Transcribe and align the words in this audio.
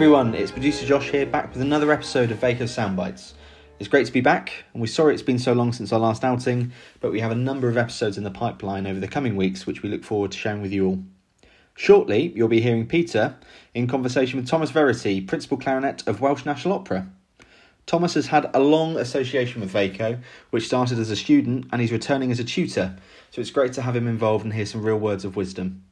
Everyone. 0.00 0.34
It's 0.34 0.50
producer 0.50 0.86
Josh 0.86 1.10
here, 1.10 1.26
back 1.26 1.52
with 1.52 1.60
another 1.60 1.92
episode 1.92 2.30
of 2.30 2.38
Vaco 2.38 2.62
Soundbites. 2.62 3.34
It's 3.78 3.88
great 3.90 4.06
to 4.06 4.12
be 4.12 4.22
back, 4.22 4.64
and 4.72 4.80
we're 4.80 4.86
sorry 4.86 5.12
it's 5.12 5.22
been 5.22 5.38
so 5.38 5.52
long 5.52 5.74
since 5.74 5.92
our 5.92 6.00
last 6.00 6.24
outing, 6.24 6.72
but 7.00 7.12
we 7.12 7.20
have 7.20 7.30
a 7.30 7.34
number 7.34 7.68
of 7.68 7.76
episodes 7.76 8.16
in 8.16 8.24
the 8.24 8.30
pipeline 8.30 8.86
over 8.86 8.98
the 8.98 9.06
coming 9.06 9.36
weeks, 9.36 9.66
which 9.66 9.82
we 9.82 9.90
look 9.90 10.02
forward 10.02 10.30
to 10.30 10.38
sharing 10.38 10.62
with 10.62 10.72
you 10.72 10.86
all. 10.86 11.04
Shortly, 11.76 12.32
you'll 12.34 12.48
be 12.48 12.62
hearing 12.62 12.86
Peter 12.86 13.36
in 13.74 13.86
conversation 13.86 14.40
with 14.40 14.48
Thomas 14.48 14.70
Verity, 14.70 15.20
Principal 15.20 15.58
Clarinet 15.58 16.08
of 16.08 16.22
Welsh 16.22 16.46
National 16.46 16.76
Opera. 16.76 17.06
Thomas 17.84 18.14
has 18.14 18.28
had 18.28 18.50
a 18.54 18.60
long 18.60 18.96
association 18.96 19.60
with 19.60 19.70
Vaco, 19.70 20.18
which 20.48 20.64
started 20.64 20.98
as 20.98 21.10
a 21.10 21.16
student 21.16 21.66
and 21.72 21.82
he's 21.82 21.92
returning 21.92 22.30
as 22.30 22.40
a 22.40 22.44
tutor, 22.44 22.96
so 23.30 23.42
it's 23.42 23.50
great 23.50 23.74
to 23.74 23.82
have 23.82 23.96
him 23.96 24.08
involved 24.08 24.46
and 24.46 24.54
hear 24.54 24.64
some 24.64 24.82
real 24.82 24.98
words 24.98 25.26
of 25.26 25.36
wisdom. 25.36 25.82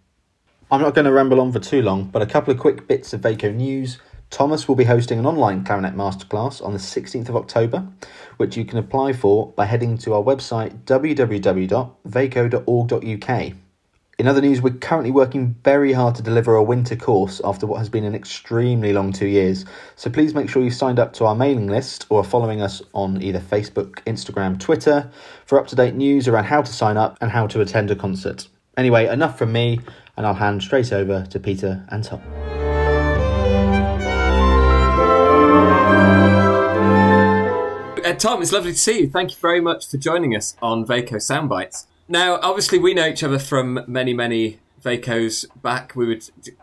I'm 0.71 0.83
not 0.83 0.95
going 0.95 1.07
to 1.07 1.13
ramble 1.13 1.41
on 1.41 1.51
for 1.51 1.61
too 1.61 1.81
long, 1.81 2.05
but 2.05 2.21
a 2.21 2.27
couple 2.27 2.53
of 2.53 2.61
quick 2.61 2.87
bits 2.87 3.15
of 3.15 3.23
Vaco 3.23 3.55
news. 3.55 3.97
Thomas 4.29 4.69
will 4.69 4.75
be 4.75 4.85
hosting 4.85 5.19
an 5.19 5.25
online 5.25 5.65
clarinet 5.65 5.95
masterclass 5.95 6.63
on 6.63 6.75
the 6.75 6.79
16th 6.79 7.31
of 7.31 7.37
October, 7.37 7.89
which 8.37 8.55
you 8.55 8.67
can 8.67 8.77
apply 8.77 9.15
for 9.15 9.51
by 9.53 9.65
heading 9.65 9.97
to 9.97 10.13
our 10.13 10.23
website 10.23 10.85
www.vaco.org.uk. 10.85 13.53
In 14.19 14.27
other 14.27 14.41
news, 14.43 14.61
we're 14.61 14.75
currently 14.75 15.11
working 15.11 15.57
very 15.65 15.95
hard 15.95 16.15
to 16.17 16.23
deliver 16.23 16.55
a 16.55 16.63
winter 16.63 16.97
course 16.97 17.41
after 17.45 17.67
what 17.67 17.79
has 17.79 17.89
been 17.89 18.05
an 18.05 18.15
extremely 18.15 18.93
long 18.93 19.11
two 19.11 19.29
years. 19.29 19.65
So 19.97 20.11
please 20.11 20.35
make 20.35 20.51
sure 20.51 20.63
you 20.63 20.71
signed 20.71 20.99
up 20.99 21.15
to 21.15 21.25
our 21.25 21.35
mailing 21.35 21.69
list 21.69 22.05
or 22.11 22.21
are 22.21 22.25
following 22.25 22.61
us 22.61 22.83
on 22.93 23.23
either 23.23 23.41
Facebook, 23.41 24.05
Instagram, 24.05 24.61
Twitter 24.61 25.11
for 25.47 25.59
up 25.59 25.69
to 25.69 25.77
date 25.77 25.95
news 25.95 26.29
around 26.29 26.45
how 26.45 26.61
to 26.61 26.71
sign 26.71 26.99
up 26.99 27.17
and 27.23 27.31
how 27.31 27.47
to 27.47 27.63
attend 27.63 27.91
a 27.91 27.97
concert. 27.97 28.49
Anyway, 28.77 29.07
enough 29.07 29.39
from 29.39 29.51
me 29.51 29.81
and 30.19 30.27
I'll 30.27 30.35
hand 30.35 30.63
straight 30.63 30.93
over 30.93 31.25
to 31.31 31.39
Peter 31.39 31.87
and 31.91 32.03
Tom. 32.03 32.21
Uh, 38.05 38.15
Tom, 38.15 38.43
it's 38.43 38.51
lovely 38.51 38.73
to 38.73 38.79
see 38.79 39.03
you. 39.03 39.09
Thank 39.09 39.31
you 39.31 39.37
very 39.41 39.61
much 39.61 39.89
for 39.89 39.97
joining 39.97 40.35
us 40.35 40.57
on 40.61 40.85
Vaco 40.85 41.15
Soundbites. 41.15 41.87
Now, 42.09 42.41
obviously, 42.43 42.79
we 42.79 42.95
know 42.95 43.07
each 43.07 43.23
other 43.23 43.39
from 43.39 43.85
many, 43.87 44.13
many 44.13 44.59
Back. 44.97 45.95
We 45.95 46.07
were 46.07 46.17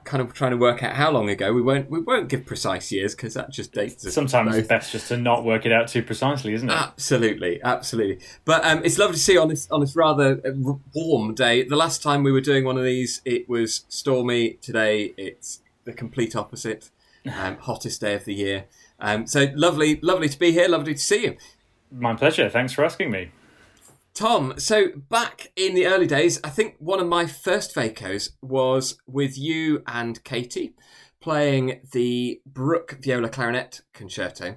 kind 0.03 0.21
of 0.21 0.33
trying 0.33 0.51
to 0.51 0.57
work 0.57 0.81
out 0.83 0.95
how 0.95 1.11
long 1.11 1.29
ago. 1.29 1.53
We 1.53 1.61
won't. 1.61 1.89
We 1.89 1.99
won't 1.99 2.29
give 2.29 2.45
precise 2.45 2.91
years 2.91 3.15
because 3.15 3.33
that 3.35 3.51
just 3.51 3.71
dates 3.71 4.05
us. 4.05 4.13
Sometimes 4.13 4.51
both. 4.51 4.59
it's 4.59 4.67
best 4.67 4.91
just 4.91 5.07
to 5.09 5.17
not 5.17 5.43
work 5.43 5.65
it 5.65 5.71
out 5.71 5.87
too 5.87 6.03
precisely, 6.03 6.53
isn't 6.53 6.69
it? 6.69 6.73
Absolutely, 6.73 7.61
absolutely. 7.63 8.25
But 8.43 8.65
um, 8.65 8.81
it's 8.83 8.97
lovely 8.97 9.15
to 9.15 9.21
see 9.21 9.33
you 9.33 9.41
on 9.41 9.49
this 9.49 9.69
on 9.69 9.81
this 9.81 9.95
rather 9.95 10.41
uh, 10.45 10.73
warm 10.93 11.33
day. 11.33 11.63
The 11.63 11.75
last 11.75 12.01
time 12.01 12.23
we 12.23 12.31
were 12.31 12.41
doing 12.41 12.65
one 12.65 12.77
of 12.77 12.83
these, 12.83 13.21
it 13.25 13.47
was 13.47 13.85
stormy. 13.89 14.53
Today, 14.61 15.13
it's 15.17 15.61
the 15.83 15.93
complete 15.93 16.35
opposite. 16.35 16.89
Um, 17.25 17.57
hottest 17.57 18.01
day 18.01 18.13
of 18.13 18.25
the 18.25 18.35
year. 18.35 18.65
Um, 18.99 19.25
so 19.25 19.47
lovely, 19.55 19.99
lovely 20.03 20.29
to 20.29 20.37
be 20.37 20.51
here. 20.51 20.67
Lovely 20.67 20.93
to 20.93 20.99
see 20.99 21.23
you. 21.23 21.37
My 21.91 22.13
pleasure. 22.13 22.49
Thanks 22.51 22.71
for 22.71 22.85
asking 22.85 23.09
me. 23.09 23.31
Tom, 24.15 24.53
so 24.57 24.87
back 25.09 25.51
in 25.57 25.75
the 25.75 25.87
early 25.87 26.07
days, 26.07 26.39
I 26.41 26.49
think 26.49 26.75
one 26.79 27.01
of 27.01 27.07
my 27.07 27.25
first 27.25 27.75
Vacos 27.75 28.29
was 28.41 28.97
with 29.05 29.37
you 29.37 29.83
and 29.87 30.23
Katie 30.23 30.73
playing 31.19 31.81
the 31.91 32.39
Bruch 32.45 32.97
Viola 33.03 33.27
Clarinet 33.27 33.81
Concerto. 33.93 34.55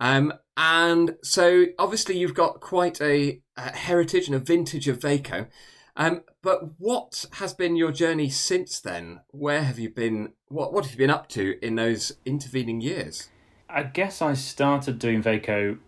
Um, 0.00 0.34
and 0.54 1.16
so 1.22 1.64
obviously 1.78 2.18
you've 2.18 2.34
got 2.34 2.60
quite 2.60 3.00
a, 3.00 3.40
a 3.56 3.74
heritage 3.74 4.26
and 4.26 4.36
a 4.36 4.38
vintage 4.38 4.86
of 4.86 4.98
Vaco. 4.98 5.48
Um, 5.96 6.20
but 6.42 6.78
what 6.78 7.24
has 7.32 7.54
been 7.54 7.76
your 7.76 7.92
journey 7.92 8.28
since 8.28 8.80
then? 8.80 9.20
Where 9.28 9.62
have 9.62 9.78
you 9.78 9.88
been? 9.88 10.34
What 10.48 10.74
what 10.74 10.84
have 10.84 10.92
you 10.92 10.98
been 10.98 11.10
up 11.10 11.28
to 11.30 11.58
in 11.64 11.76
those 11.76 12.12
intervening 12.26 12.82
years? 12.82 13.30
I 13.68 13.82
guess 13.84 14.20
I 14.20 14.34
started 14.34 14.98
doing 14.98 15.22
Vaco 15.22 15.78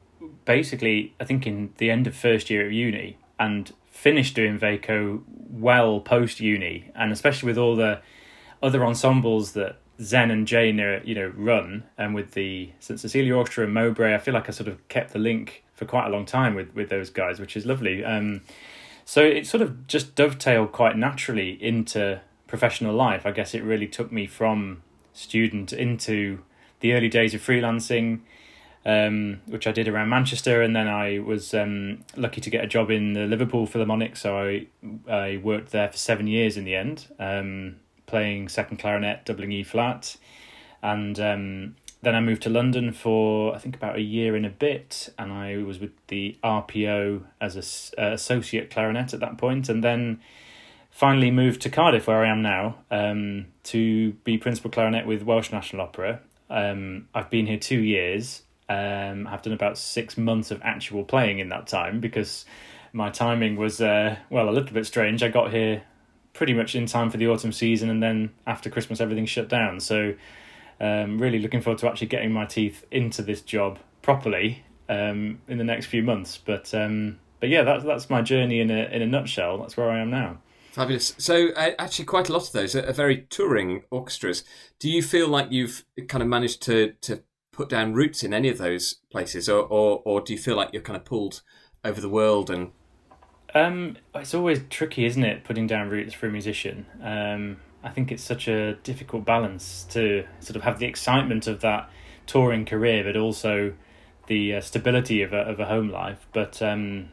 basically, 0.45 1.15
I 1.21 1.25
think, 1.25 1.47
in 1.47 1.73
the 1.79 1.91
end 1.91 2.07
of 2.07 2.15
first 2.17 2.51
year 2.51 2.67
at 2.67 2.73
uni 2.73 3.19
and 3.39 3.73
finished 3.91 4.35
doing 4.35 4.59
Vaco 4.59 5.23
well 5.27 6.01
post 6.01 6.41
uni, 6.41 6.91
and 6.95 7.13
especially 7.13 7.49
with 7.49 7.59
all 7.59 7.77
the 7.77 8.01
other 8.63 8.85
ensembles 8.85 9.53
that 9.53 9.77
Zen 10.01 10.31
and 10.31 10.47
Jane 10.47 10.81
are, 10.81 11.03
you 11.03 11.15
know, 11.15 11.33
run, 11.37 11.85
and 11.99 12.15
with 12.15 12.33
the 12.33 12.71
St. 12.81 12.99
Cecilia 12.99 13.37
Orchestra 13.37 13.65
and 13.65 13.75
Mowbray, 13.75 14.15
I 14.15 14.19
feel 14.19 14.35
like 14.35 14.49
I 14.49 14.53
sort 14.53 14.69
of 14.69 14.87
kept 14.89 15.13
the 15.13 15.19
link 15.19 15.65
for 15.75 15.85
quite 15.85 16.07
a 16.07 16.11
long 16.11 16.27
time 16.27 16.55
with, 16.55 16.75
with 16.75 16.89
those 16.89 17.11
guys, 17.11 17.39
which 17.39 17.57
is 17.57 17.67
lovely. 17.67 18.05
Um, 18.05 18.43
so 19.05 19.23
it 19.23 19.47
sort 19.47 19.63
of 19.63 19.87
just 19.87 20.15
dovetailed 20.15 20.73
quite 20.73 20.97
naturally 20.97 21.63
into 21.63 22.21
professional 22.47 22.95
life. 22.95 23.27
I 23.27 23.33
guess 23.33 23.55
it 23.55 23.63
really 23.63 23.89
took 23.89 24.13
me 24.13 24.27
from 24.27 24.83
student 25.13 25.73
into 25.73 26.41
the 26.81 26.93
early 26.93 27.09
days 27.09 27.35
of 27.35 27.41
freelancing, 27.41 28.21
um, 28.85 29.41
which 29.47 29.67
I 29.67 29.73
did 29.73 29.89
around 29.89 30.09
Manchester, 30.09 30.63
and 30.63 30.75
then 30.75 30.89
I 30.89 31.19
was 31.19 31.55
um, 31.55 32.05
lucky 32.17 32.41
to 32.41 32.51
get 32.51 32.65
a 32.65 32.67
job 32.67 32.91
in 32.91 33.13
the 33.13 33.27
Liverpool 33.27 33.67
Philharmonic. 33.67 34.17
So 34.17 34.39
I 34.39 34.67
I 35.09 35.39
worked 35.43 35.71
there 35.71 35.89
for 35.89 35.99
seven 35.99 36.27
years 36.27 36.57
in 36.57 36.65
the 36.65 36.75
end, 36.75 37.07
um, 37.19 37.77
playing 38.07 38.49
second 38.49 38.79
clarinet, 38.79 39.25
doubling 39.25 39.53
E 39.53 39.63
flat, 39.63 40.17
and 40.83 41.19
um, 41.21 41.77
then 42.03 42.17
I 42.17 42.21
moved 42.21 42.43
to 42.43 42.51
London 42.51 42.93
for 42.93 43.55
I 43.55 43.59
think 43.59 43.77
about 43.77 43.97
a 43.97 44.03
year 44.03 44.35
and 44.35 44.45
a 44.45 44.51
bit, 44.51 45.11
and 45.17 45.33
I 45.33 45.59
was 45.59 45.79
with 45.79 45.93
the 46.09 46.37
RPO 46.43 47.23
as 47.41 47.57
a 47.57 48.03
uh, 48.03 48.13
associate 48.13 48.71
clarinet 48.71 49.15
at 49.15 49.21
that 49.21 49.39
point, 49.39 49.69
and 49.69 49.83
then 49.85 50.21
finally 50.91 51.31
moved 51.31 51.63
to 51.63 51.71
Cardiff, 51.71 52.09
where 52.09 52.25
I 52.25 52.29
am 52.29 52.43
now, 52.43 52.77
um, 52.91 53.47
to 53.65 54.13
be 54.25 54.37
principal 54.39 54.71
clarinet 54.71 55.07
with 55.07 55.23
Welsh 55.23 55.53
National 55.53 55.83
Opera. 55.83 56.21
Um, 56.51 57.09
I've 57.15 57.31
been 57.31 57.47
here 57.47 57.59
two 57.59 57.81
years. 57.81 58.43
Um, 58.69 59.27
I've 59.27 59.43
done 59.43 59.53
about 59.53 59.77
six 59.77 60.17
months 60.17 60.51
of 60.51 60.61
actual 60.63 61.05
playing 61.05 61.39
in 61.39 61.49
that 61.51 61.67
time 61.67 62.01
because 62.01 62.45
my 62.93 63.11
timing 63.11 63.57
was 63.57 63.81
uh, 63.81 64.17
well 64.31 64.49
a 64.49 64.53
little 64.53 64.73
bit 64.73 64.87
strange. 64.87 65.23
I 65.23 65.29
got 65.29 65.53
here 65.53 65.83
pretty 66.33 66.55
much 66.55 66.75
in 66.75 66.87
time 66.87 67.11
for 67.11 67.17
the 67.17 67.29
autumn 67.29 67.53
season, 67.53 67.91
and 67.91 68.03
then 68.03 68.31
after 68.47 68.71
Christmas, 68.71 69.01
everything 69.01 69.27
shut 69.27 69.49
down. 69.49 69.81
So, 69.81 70.15
um, 70.81 71.19
really 71.19 71.39
looking 71.39 71.61
forward 71.61 71.79
to 71.81 71.89
actually 71.89 72.09
getting 72.09 72.33
my 72.33 72.45
teeth 72.47 72.85
into 72.91 73.23
this 73.23 73.41
job 73.41 73.79
properly 74.01 74.65
um, 74.89 75.41
in 75.49 75.59
the 75.59 75.65
next 75.65 75.87
few 75.87 76.03
months. 76.03 76.39
But 76.39 76.75
um, 76.75 77.19
but 77.41 77.49
yeah, 77.49 77.63
that's 77.63 77.85
that's 77.85 78.11
my 78.11 78.23
journey 78.23 78.61
in 78.61 78.71
a 78.71 78.85
in 78.93 79.03
a 79.03 79.07
nutshell. 79.07 79.59
That's 79.59 79.77
where 79.77 79.91
I 79.91 79.99
am 80.01 80.11
now. 80.11 80.39
Fabulous. 80.73 81.15
So, 81.19 81.49
uh, 81.51 81.73
actually, 81.79 82.07
quite 82.07 82.31
a 82.31 82.33
lot 82.33 82.47
of 82.47 82.53
those 82.53 82.75
are, 82.75 82.87
are 82.89 82.95
very 82.95 83.27
touring 83.29 83.83
orchestras. 83.91 84.43
Do 84.79 84.91
you 84.91 85.03
feel 85.03 85.29
like 85.29 85.53
you've 85.53 85.85
kind 86.09 86.23
of 86.23 86.29
managed 86.29 86.63
to 86.63 86.95
to 87.03 87.23
put 87.53 87.69
down 87.69 87.93
roots 87.93 88.23
in 88.23 88.35
any 88.35 88.49
of 88.49 88.59
those 88.59 88.95
places, 89.11 89.49
or 89.49 89.63
or, 89.63 90.03
or 90.05 90.21
do 90.21 90.33
you 90.33 90.39
feel 90.39 90.57
like 90.57 90.71
you're 90.73 90.83
kind 90.83 90.97
of 90.97 91.05
pulled 91.05 91.43
over 91.85 92.01
the 92.01 92.09
world 92.09 92.51
and? 92.51 92.73
Um, 93.55 93.99
it's 94.15 94.35
always 94.35 94.63
tricky, 94.71 95.05
isn't 95.05 95.23
it, 95.23 95.45
putting 95.45 95.67
down 95.67 95.91
roots 95.91 96.15
for 96.15 96.27
a 96.27 96.31
musician? 96.31 96.87
Um, 97.03 97.59
I 97.85 97.91
think 97.91 98.11
it's 98.11 98.23
such 98.23 98.49
a 98.49 98.77
difficult 98.77 99.27
balance 99.27 99.85
to 99.91 100.25
sort 100.41 100.57
of 100.57 100.63
have 100.63 100.79
the 100.79 100.87
excitement 100.87 101.47
of 101.47 101.61
that 101.61 101.91
touring 102.27 102.65
career, 102.65 103.05
but 103.05 103.17
also 103.17 103.75
the 104.27 104.55
uh, 104.55 104.61
stability 104.61 105.21
of 105.23 105.33
a 105.33 105.41
of 105.41 105.61
a 105.61 105.67
home 105.67 105.91
life. 105.91 106.27
But 106.33 106.63
um, 106.63 107.11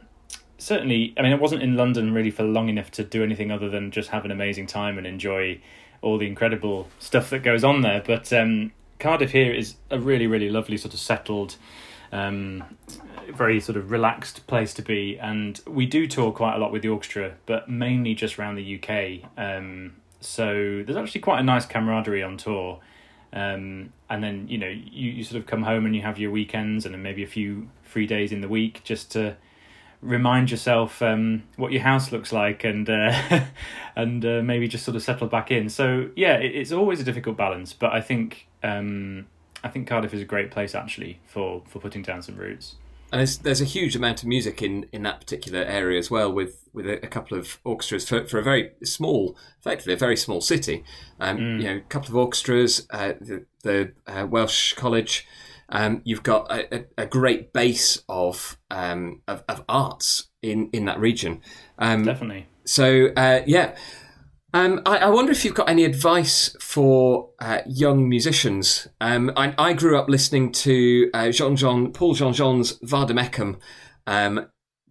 certainly, 0.58 1.14
I 1.18 1.24
mean, 1.24 1.34
I 1.34 1.36
wasn't 1.36 1.64
in 1.64 1.76
London 1.76 2.14
really 2.14 2.32
for 2.32 2.44
long 2.44 2.70
enough 2.70 2.92
to 2.92 3.04
do 3.04 3.24
anything 3.24 3.52
other 3.52 3.70
than 3.70 3.92
just 3.92 4.10
have 4.10 4.26
an 4.26 4.32
amazing 4.32 4.68
time 4.68 4.98
and 4.98 5.06
enjoy 5.06 5.60
all 6.02 6.18
the 6.18 6.28
incredible 6.28 6.88
stuff 7.00 7.30
that 7.32 7.44
goes 7.44 7.64
on 7.64 7.82
there. 7.82 8.02
But 8.06 8.32
um, 8.32 8.72
Cardiff 9.00 9.32
here 9.32 9.52
is 9.52 9.76
a 9.90 10.00
really, 10.00 10.28
really 10.28 10.50
lovely, 10.50 10.78
sort 10.78 10.94
of 10.94 11.00
settled, 11.00 11.56
um, 12.12 12.64
very 13.34 13.60
sort 13.60 13.78
of 13.78 13.92
relaxed 13.92 14.46
place 14.46 14.74
to 14.76 14.82
be. 14.82 15.18
And 15.18 15.60
we 15.66 15.86
do 15.86 16.06
tour 16.06 16.32
quite 16.32 16.56
a 16.56 16.58
lot 16.58 16.72
with 16.72 16.82
the 16.82 16.90
orchestra, 16.90 17.36
but 17.46 17.70
mainly 17.70 18.14
just 18.14 18.38
around 18.38 18.56
the 18.56 18.76
UK. 18.80 19.30
Um, 19.38 19.96
so 20.20 20.84
there's 20.86 20.98
actually 20.98 21.22
quite 21.22 21.40
a 21.40 21.44
nice 21.44 21.66
camaraderie 21.66 22.24
on 22.24 22.38
tour. 22.38 22.80
Um, 23.32 23.94
and 24.10 24.24
then 24.24 24.48
you 24.48 24.58
know 24.58 24.68
you, 24.68 25.12
you 25.12 25.24
sort 25.24 25.40
of 25.40 25.48
come 25.48 25.62
home 25.62 25.86
and 25.86 25.96
you 25.96 26.02
have 26.02 26.18
your 26.18 26.32
weekends 26.32 26.86
and 26.86 26.96
then 26.96 27.04
maybe 27.04 27.24
a 27.24 27.28
few 27.28 27.70
free 27.84 28.08
days 28.08 28.32
in 28.32 28.42
the 28.42 28.48
week 28.48 28.82
just 28.84 29.12
to 29.12 29.38
remind 30.02 30.50
yourself 30.52 31.02
um, 31.02 31.44
what 31.58 31.72
your 31.72 31.82
house 31.82 32.12
looks 32.12 32.32
like 32.32 32.64
and 32.64 32.90
uh, 32.90 33.46
and 33.96 34.24
uh, 34.26 34.42
maybe 34.42 34.68
just 34.68 34.86
sort 34.86 34.96
of 34.96 35.04
settle 35.04 35.28
back 35.28 35.52
in. 35.52 35.70
So 35.70 36.10
yeah, 36.16 36.38
it, 36.38 36.56
it's 36.56 36.72
always 36.72 37.00
a 37.00 37.04
difficult 37.04 37.38
balance, 37.38 37.74
but 37.74 37.92
I 37.94 38.02
think 38.02 38.48
um, 38.64 39.28
I 39.64 39.70
think 39.70 39.88
Cardiff 39.88 40.14
is 40.14 40.22
a 40.22 40.26
great 40.26 40.52
place 40.52 40.76
actually 40.76 41.20
for 41.26 41.64
for 41.68 41.80
putting 41.80 42.02
down 42.02 42.22
some 42.22 42.36
roots. 42.36 42.76
And 43.12 43.20
there's 43.20 43.40
there's 43.40 43.62
a 43.62 43.66
huge 43.66 43.96
amount 43.96 44.22
of 44.22 44.30
music 44.30 44.62
in, 44.62 44.86
in 44.92 45.02
that 45.04 45.20
particular 45.20 45.62
area 45.62 45.98
as 45.98 46.12
well, 46.12 46.32
with 46.32 46.64
with 46.74 46.86
a, 46.86 47.04
a 47.04 47.08
couple 47.08 47.38
of 47.38 47.60
orchestras 47.64 48.08
for, 48.08 48.26
for 48.28 48.38
a 48.38 48.44
very 48.44 48.72
small, 48.84 49.36
effectively 49.60 49.94
a 49.94 49.98
very 49.98 50.16
small 50.16 50.42
city. 50.42 50.84
Um, 51.20 51.38
mm. 51.38 51.58
You 51.60 51.64
know, 51.66 51.78
a 51.78 51.82
couple 51.82 52.10
of 52.10 52.16
orchestras, 52.16 52.86
uh, 52.92 53.14
the, 53.20 53.46
the 53.64 53.94
uh, 54.08 54.28
Welsh 54.30 54.74
College. 54.74 55.28
Um, 55.72 56.02
you've 56.04 56.24
got 56.24 56.52
a, 56.52 56.86
a, 56.98 57.06
great 57.06 57.54
base 57.54 58.02
of, 58.10 58.58
um, 58.72 59.22
of, 59.28 59.44
of 59.48 59.64
arts 59.70 60.30
in 60.42 60.70
in 60.74 60.86
that 60.86 61.00
region. 61.00 61.42
Um, 61.78 62.04
Definitely. 62.04 62.48
So 62.66 63.10
uh, 63.16 63.42
yeah, 63.46 63.76
Um, 64.52 64.82
I, 64.86 64.98
I, 64.98 65.10
wonder 65.10 65.32
if 65.32 65.46
you've 65.46 65.54
got 65.54 65.70
any 65.70 65.86
advice 65.86 66.56
for 66.60 67.30
uh, 67.40 67.60
young 67.68 68.10
musicians. 68.10 68.88
Um, 69.00 69.32
I, 69.38 69.54
I, 69.60 69.74
grew 69.74 69.98
up 69.98 70.10
listening 70.10 70.52
to 70.54 71.12
uh, 71.14 71.30
Jean 71.30 71.56
Jean 71.56 71.94
Paul 71.94 72.16
Jeanjean's 72.16 72.80
Vade 72.82 73.14
um, 74.08 74.48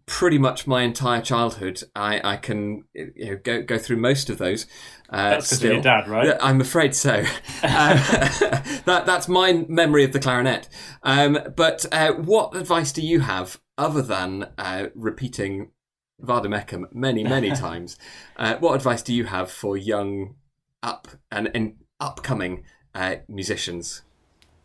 pretty 0.08 0.38
much 0.38 0.66
my 0.66 0.82
entire 0.82 1.20
childhood. 1.20 1.82
I, 1.94 2.20
I 2.24 2.36
can 2.36 2.84
you 2.94 3.12
know, 3.26 3.36
go 3.36 3.62
go 3.62 3.78
through 3.78 3.98
most 3.98 4.28
of 4.30 4.38
those. 4.38 4.66
Uh, 5.08 5.30
that's 5.30 5.50
because 5.50 5.62
your 5.62 5.80
dad, 5.80 6.08
right? 6.08 6.36
I'm 6.40 6.60
afraid 6.60 6.94
so. 6.94 7.24
uh, 7.62 7.94
that 8.84 9.04
that's 9.06 9.28
my 9.28 9.64
memory 9.68 10.04
of 10.04 10.12
the 10.12 10.20
clarinet. 10.20 10.68
Um, 11.02 11.38
but 11.54 11.86
uh, 11.92 12.12
what 12.12 12.56
advice 12.56 12.90
do 12.90 13.02
you 13.02 13.20
have 13.20 13.60
other 13.76 14.02
than 14.02 14.48
uh, 14.58 14.88
repeating 14.94 15.70
Vade 16.20 16.50
many, 16.92 17.22
many 17.22 17.50
times. 17.54 17.96
Uh, 18.36 18.56
what 18.56 18.74
advice 18.74 19.02
do 19.02 19.14
you 19.14 19.24
have 19.24 19.50
for 19.50 19.76
young, 19.76 20.34
up 20.82 21.08
and, 21.30 21.50
and 21.54 21.76
upcoming 22.00 22.64
uh, 22.94 23.16
musicians? 23.28 24.02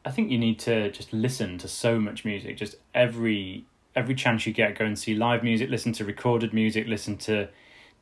I 0.05 0.11
think 0.11 0.31
you 0.31 0.37
need 0.37 0.59
to 0.59 0.91
just 0.91 1.13
listen 1.13 1.57
to 1.59 1.67
so 1.67 1.99
much 1.99 2.25
music. 2.25 2.57
Just 2.57 2.75
every 2.93 3.65
every 3.95 4.15
chance 4.15 4.45
you 4.45 4.53
get, 4.53 4.77
go 4.77 4.85
and 4.85 4.97
see 4.97 5.15
live 5.15 5.43
music. 5.43 5.69
Listen 5.69 5.93
to 5.93 6.05
recorded 6.05 6.53
music. 6.53 6.87
Listen 6.87 7.17
to 7.17 7.49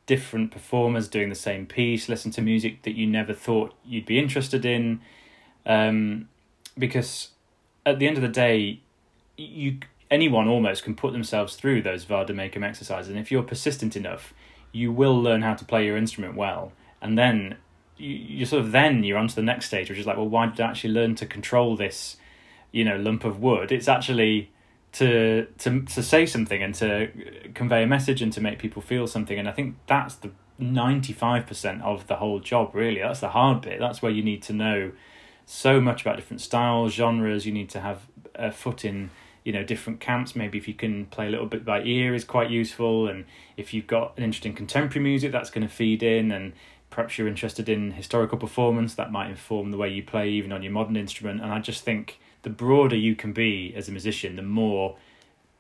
different 0.05 0.51
performers 0.51 1.07
doing 1.07 1.29
the 1.29 1.35
same 1.35 1.65
piece. 1.65 2.09
Listen 2.09 2.31
to 2.31 2.41
music 2.41 2.83
that 2.83 2.95
you 2.95 3.07
never 3.07 3.33
thought 3.33 3.73
you'd 3.85 4.05
be 4.05 4.19
interested 4.19 4.65
in, 4.65 5.01
um, 5.65 6.27
because 6.77 7.29
at 7.85 7.99
the 7.99 8.07
end 8.07 8.17
of 8.17 8.21
the 8.21 8.29
day, 8.29 8.79
you 9.37 9.79
anyone 10.09 10.47
almost 10.47 10.83
can 10.83 10.93
put 10.93 11.13
themselves 11.13 11.55
through 11.55 11.81
those 11.81 12.03
Vade 12.03 12.37
exercises. 12.37 13.09
And 13.09 13.17
if 13.17 13.31
you're 13.31 13.43
persistent 13.43 13.95
enough, 13.95 14.33
you 14.71 14.91
will 14.91 15.19
learn 15.19 15.41
how 15.41 15.53
to 15.53 15.65
play 15.65 15.85
your 15.85 15.97
instrument 15.97 16.35
well. 16.35 16.73
And 17.01 17.17
then 17.17 17.55
you, 17.97 18.43
are 18.43 18.45
sort 18.45 18.65
of 18.65 18.71
then 18.71 19.03
you're 19.03 19.17
on 19.17 19.29
to 19.29 19.35
the 19.35 19.41
next 19.41 19.67
stage, 19.67 19.89
which 19.89 19.99
is 19.99 20.05
like, 20.05 20.17
well, 20.17 20.27
why 20.27 20.47
did 20.47 20.59
I 20.59 20.69
actually 20.69 20.93
learn 20.93 21.15
to 21.15 21.25
control 21.25 21.77
this, 21.77 22.17
you 22.71 22.83
know, 22.83 22.97
lump 22.97 23.23
of 23.23 23.39
wood? 23.39 23.71
It's 23.71 23.87
actually 23.87 24.50
to 24.93 25.45
to 25.59 25.81
to 25.83 26.03
say 26.03 26.25
something 26.25 26.61
and 26.61 26.75
to 26.75 27.09
convey 27.53 27.83
a 27.83 27.87
message 27.87 28.21
and 28.21 28.31
to 28.33 28.41
make 28.41 28.59
people 28.59 28.81
feel 28.81 29.07
something. 29.07 29.37
And 29.37 29.47
I 29.47 29.51
think 29.51 29.77
that's 29.87 30.15
the 30.15 30.31
ninety 30.59 31.13
five 31.13 31.47
percent 31.47 31.81
of 31.81 32.07
the 32.07 32.17
whole 32.17 32.39
job. 32.39 32.75
Really, 32.75 33.01
that's 33.01 33.21
the 33.21 33.29
hard 33.29 33.61
bit. 33.61 33.79
That's 33.79 34.01
where 34.01 34.11
you 34.11 34.23
need 34.23 34.41
to 34.43 34.53
know 34.53 34.91
so 35.45 35.81
much 35.81 36.01
about 36.01 36.17
different 36.17 36.41
styles, 36.41 36.93
genres. 36.93 37.45
You 37.45 37.51
need 37.51 37.69
to 37.69 37.79
have 37.79 38.07
a 38.35 38.51
foot 38.51 38.85
in 38.85 39.09
you 39.43 39.51
know 39.51 39.63
different 39.63 39.99
camps 39.99 40.35
maybe 40.35 40.57
if 40.57 40.67
you 40.67 40.73
can 40.73 41.05
play 41.07 41.27
a 41.27 41.29
little 41.29 41.47
bit 41.47 41.65
by 41.65 41.81
ear 41.81 42.13
is 42.13 42.23
quite 42.23 42.49
useful 42.49 43.07
and 43.07 43.25
if 43.57 43.73
you've 43.73 43.87
got 43.87 44.15
an 44.17 44.23
interest 44.23 44.45
in 44.45 44.53
contemporary 44.53 45.03
music 45.03 45.31
that's 45.31 45.49
going 45.49 45.67
to 45.67 45.73
feed 45.73 46.03
in 46.03 46.31
and 46.31 46.53
perhaps 46.89 47.17
you're 47.17 47.27
interested 47.27 47.67
in 47.67 47.91
historical 47.91 48.37
performance 48.37 48.93
that 48.95 49.11
might 49.11 49.29
inform 49.29 49.71
the 49.71 49.77
way 49.77 49.89
you 49.89 50.03
play 50.03 50.29
even 50.29 50.51
on 50.51 50.61
your 50.61 50.71
modern 50.71 50.95
instrument 50.95 51.41
and 51.41 51.51
i 51.51 51.59
just 51.59 51.83
think 51.83 52.19
the 52.43 52.49
broader 52.49 52.95
you 52.95 53.15
can 53.15 53.33
be 53.33 53.73
as 53.75 53.87
a 53.87 53.91
musician 53.91 54.35
the 54.35 54.41
more 54.41 54.97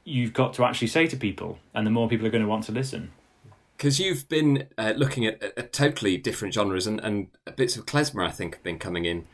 you've 0.03 0.33
got 0.33 0.53
to 0.53 0.63
actually 0.63 0.87
say 0.87 1.07
to 1.07 1.15
people 1.15 1.59
and 1.73 1.85
the 1.85 1.91
more 1.91 2.07
people 2.07 2.25
are 2.25 2.31
going 2.31 2.43
to 2.43 2.49
want 2.49 2.63
to 2.63 2.71
listen 2.71 3.11
because 3.77 3.99
you've 3.99 4.29
been 4.29 4.67
uh, 4.77 4.93
looking 4.95 5.25
at, 5.25 5.41
at, 5.57 5.73
totally 5.73 6.15
different 6.15 6.53
genres 6.53 6.85
and, 6.85 6.99
and 7.01 7.27
bits 7.55 7.75
of 7.75 7.85
klezmer 7.85 8.25
i 8.25 8.31
think 8.31 8.55
have 8.55 8.63
been 8.63 8.79
coming 8.79 9.05
in 9.05 9.25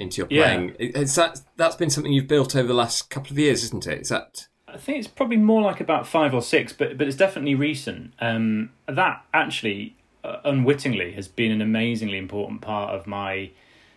into 0.00 0.18
your 0.18 0.26
playing. 0.26 0.74
Yeah. 0.78 0.98
Is 0.98 1.14
that 1.14 1.42
that's 1.56 1.76
been 1.76 1.90
something 1.90 2.12
you've 2.12 2.26
built 2.26 2.56
over 2.56 2.66
the 2.66 2.74
last 2.74 3.10
couple 3.10 3.32
of 3.32 3.38
years, 3.38 3.62
isn't 3.64 3.86
it? 3.86 4.00
Is 4.00 4.08
that? 4.08 4.48
I 4.66 4.78
think 4.78 4.98
it's 4.98 5.08
probably 5.08 5.36
more 5.36 5.62
like 5.62 5.80
about 5.80 6.06
five 6.06 6.34
or 6.34 6.42
six, 6.42 6.72
but 6.72 6.98
but 6.98 7.06
it's 7.06 7.16
definitely 7.16 7.54
recent. 7.54 8.14
Um, 8.18 8.70
that 8.86 9.24
actually, 9.32 9.96
uh, 10.24 10.38
unwittingly, 10.44 11.12
has 11.12 11.28
been 11.28 11.52
an 11.52 11.60
amazingly 11.60 12.18
important 12.18 12.62
part 12.62 12.94
of 12.94 13.06
my 13.06 13.50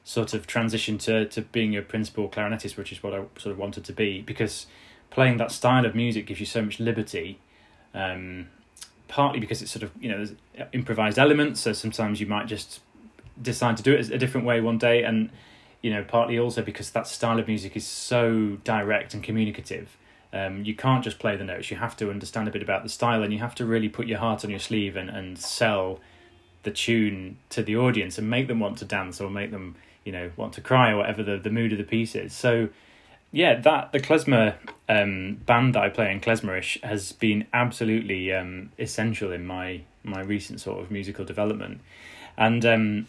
sort 0.03 0.33
of 0.33 0.47
transition 0.47 0.97
to 0.99 1.25
to 1.25 1.41
being 1.41 1.75
a 1.75 1.81
principal 1.81 2.29
clarinetist, 2.29 2.77
which 2.77 2.91
is 2.91 3.01
what 3.03 3.13
I 3.13 3.23
sort 3.37 3.51
of 3.53 3.57
wanted 3.57 3.83
to 3.85 3.93
be, 3.93 4.21
because 4.21 4.67
playing 5.09 5.37
that 5.37 5.51
style 5.51 5.85
of 5.85 5.95
music 5.95 6.25
gives 6.25 6.39
you 6.39 6.45
so 6.45 6.61
much 6.61 6.79
liberty. 6.79 7.39
Um, 7.93 8.47
partly 9.07 9.39
because 9.39 9.61
it's 9.61 9.69
sort 9.69 9.83
of 9.83 9.91
you 9.99 10.09
know 10.09 10.17
there's 10.17 10.67
improvised 10.73 11.19
elements, 11.19 11.61
so 11.61 11.73
sometimes 11.73 12.19
you 12.19 12.25
might 12.25 12.47
just 12.47 12.79
decide 13.41 13.77
to 13.77 13.83
do 13.83 13.93
it 13.93 14.09
a 14.09 14.17
different 14.17 14.45
way 14.45 14.61
one 14.61 14.77
day, 14.77 15.03
and 15.03 15.29
you 15.83 15.91
know, 15.91 16.03
partly 16.03 16.39
also 16.39 16.63
because 16.63 16.89
that 16.91 17.05
style 17.07 17.39
of 17.39 17.47
music 17.47 17.75
is 17.75 17.85
so 17.85 18.57
direct 18.63 19.13
and 19.13 19.21
communicative. 19.21 19.97
Um, 20.31 20.63
you 20.63 20.73
can't 20.73 21.03
just 21.03 21.19
play 21.19 21.35
the 21.35 21.43
notes. 21.43 21.69
You 21.69 21.77
have 21.77 21.95
to 21.97 22.09
understand 22.09 22.47
a 22.47 22.51
bit 22.51 22.63
about 22.63 22.83
the 22.83 22.89
style, 22.89 23.21
and 23.21 23.31
you 23.31 23.39
have 23.39 23.53
to 23.55 23.65
really 23.65 23.89
put 23.89 24.07
your 24.07 24.17
heart 24.17 24.43
on 24.43 24.49
your 24.49 24.59
sleeve 24.59 24.95
and, 24.95 25.09
and 25.09 25.37
sell 25.37 25.99
the 26.63 26.71
tune 26.71 27.37
to 27.49 27.61
the 27.61 27.75
audience 27.75 28.17
and 28.17 28.29
make 28.29 28.47
them 28.47 28.61
want 28.61 28.77
to 28.77 28.85
dance 28.85 29.19
or 29.19 29.29
make 29.29 29.51
them, 29.51 29.75
you 30.05 30.11
know, 30.11 30.31
want 30.35 30.53
to 30.53 30.61
cry 30.61 30.91
or 30.91 30.97
whatever 30.97 31.23
the, 31.23 31.37
the 31.37 31.49
mood 31.49 31.71
of 31.71 31.77
the 31.77 31.83
piece 31.83 32.15
is. 32.15 32.33
So, 32.33 32.69
yeah, 33.31 33.59
that 33.61 33.91
the 33.91 33.99
klezmer 33.99 34.55
um, 34.87 35.41
band 35.45 35.75
that 35.75 35.83
I 35.83 35.89
play 35.89 36.11
in 36.11 36.21
klezmerish 36.21 36.83
has 36.83 37.11
been 37.13 37.47
absolutely 37.53 38.31
um, 38.33 38.71
essential 38.77 39.31
in 39.31 39.45
my 39.45 39.81
my 40.03 40.21
recent 40.21 40.59
sort 40.59 40.81
of 40.81 40.91
musical 40.91 41.23
development, 41.25 41.79
and 42.37 42.65
um, 42.65 43.07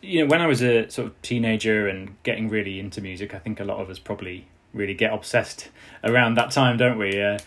you 0.00 0.20
know, 0.20 0.26
when 0.26 0.40
I 0.40 0.46
was 0.46 0.62
a 0.62 0.88
sort 0.88 1.08
of 1.08 1.22
teenager 1.22 1.88
and 1.88 2.14
getting 2.22 2.48
really 2.48 2.78
into 2.78 3.00
music, 3.00 3.34
I 3.34 3.38
think 3.38 3.60
a 3.60 3.64
lot 3.64 3.78
of 3.78 3.90
us 3.90 3.98
probably 3.98 4.46
really 4.72 4.94
get 4.94 5.12
obsessed 5.12 5.68
around 6.04 6.34
that 6.34 6.50
time, 6.50 6.76
don't 6.76 6.98
we? 6.98 7.20
Uh, 7.20 7.38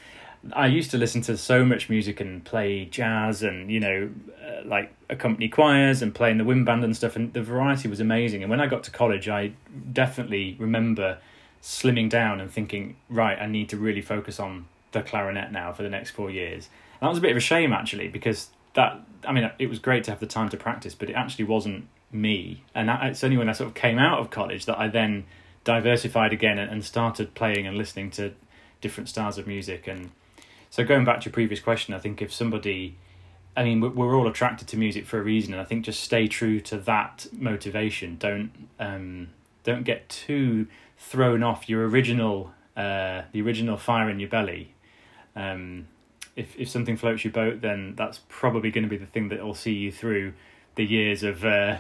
I 0.53 0.67
used 0.67 0.91
to 0.91 0.97
listen 0.97 1.21
to 1.23 1.37
so 1.37 1.65
much 1.65 1.89
music 1.89 2.21
and 2.21 2.43
play 2.43 2.85
jazz 2.85 3.43
and 3.43 3.69
you 3.69 3.79
know, 3.79 4.09
uh, 4.45 4.61
like 4.65 4.93
accompany 5.09 5.49
choirs 5.49 6.01
and 6.01 6.15
play 6.15 6.31
in 6.31 6.37
the 6.37 6.45
wind 6.45 6.65
band 6.65 6.83
and 6.83 6.95
stuff, 6.95 7.15
and 7.15 7.33
the 7.33 7.43
variety 7.43 7.87
was 7.87 7.99
amazing. 7.99 8.41
And 8.41 8.49
when 8.49 8.61
I 8.61 8.67
got 8.67 8.83
to 8.83 8.91
college, 8.91 9.27
I 9.27 9.53
definitely 9.91 10.55
remember 10.59 11.17
slimming 11.61 12.09
down 12.09 12.39
and 12.39 12.49
thinking, 12.49 12.95
right, 13.09 13.37
I 13.37 13.47
need 13.47 13.69
to 13.69 13.77
really 13.77 14.01
focus 14.01 14.39
on 14.39 14.67
the 14.91 15.01
clarinet 15.01 15.51
now 15.51 15.73
for 15.73 15.83
the 15.83 15.89
next 15.89 16.11
four 16.11 16.31
years. 16.31 16.69
And 16.99 17.07
that 17.07 17.09
was 17.09 17.17
a 17.17 17.21
bit 17.21 17.31
of 17.31 17.37
a 17.37 17.41
shame 17.41 17.73
actually, 17.73 18.07
because 18.07 18.49
that 18.73 19.01
I 19.27 19.33
mean, 19.33 19.51
it 19.59 19.67
was 19.67 19.79
great 19.79 20.05
to 20.05 20.11
have 20.11 20.19
the 20.19 20.25
time 20.25 20.49
to 20.49 20.57
practice, 20.57 20.95
but 20.95 21.09
it 21.09 21.13
actually 21.13 21.45
wasn't 21.45 21.87
me. 22.11 22.63
And 22.73 22.89
it's 22.89 23.23
only 23.23 23.37
when 23.37 23.49
I 23.49 23.53
sort 23.53 23.67
of 23.67 23.73
came 23.75 23.99
out 23.99 24.19
of 24.19 24.29
college 24.29 24.65
that 24.65 24.79
I 24.79 24.87
then 24.87 25.25
diversified 25.63 26.31
again 26.31 26.57
and 26.57 26.83
started 26.83 27.35
playing 27.35 27.67
and 27.67 27.77
listening 27.77 28.09
to 28.11 28.33
different 28.81 29.09
styles 29.09 29.37
of 29.37 29.45
music. 29.45 29.87
And 29.87 30.11
so 30.69 30.83
going 30.83 31.05
back 31.05 31.21
to 31.21 31.25
your 31.25 31.33
previous 31.33 31.59
question, 31.59 31.93
I 31.93 31.99
think 31.99 32.21
if 32.21 32.31
somebody, 32.31 32.97
I 33.57 33.63
mean, 33.63 33.95
we're 33.95 34.15
all 34.15 34.27
attracted 34.27 34.67
to 34.69 34.77
music 34.77 35.05
for 35.05 35.19
a 35.19 35.23
reason, 35.23 35.53
and 35.53 35.61
I 35.61 35.65
think 35.65 35.85
just 35.85 36.01
stay 36.01 36.27
true 36.27 36.59
to 36.61 36.77
that 36.79 37.27
motivation. 37.33 38.17
Don't 38.17 38.51
um, 38.79 39.29
don't 39.63 39.83
get 39.83 40.07
too 40.09 40.67
thrown 40.97 41.43
off 41.43 41.67
your 41.69 41.87
original, 41.87 42.53
uh, 42.77 43.23
the 43.31 43.41
original 43.41 43.77
fire 43.77 44.09
in 44.09 44.19
your 44.19 44.29
belly. 44.29 44.73
Um, 45.35 45.87
if 46.35 46.55
if 46.57 46.69
something 46.69 46.97
floats 46.97 47.23
your 47.23 47.33
boat, 47.33 47.61
then 47.61 47.95
that's 47.95 48.19
probably 48.29 48.69
going 48.69 48.83
to 48.83 48.89
be 48.89 48.97
the 48.97 49.07
thing 49.07 49.29
that 49.29 49.43
will 49.43 49.55
see 49.55 49.73
you 49.73 49.91
through 49.91 50.33
the 50.75 50.85
years 50.85 51.23
of 51.23 51.43
uh, 51.43 51.77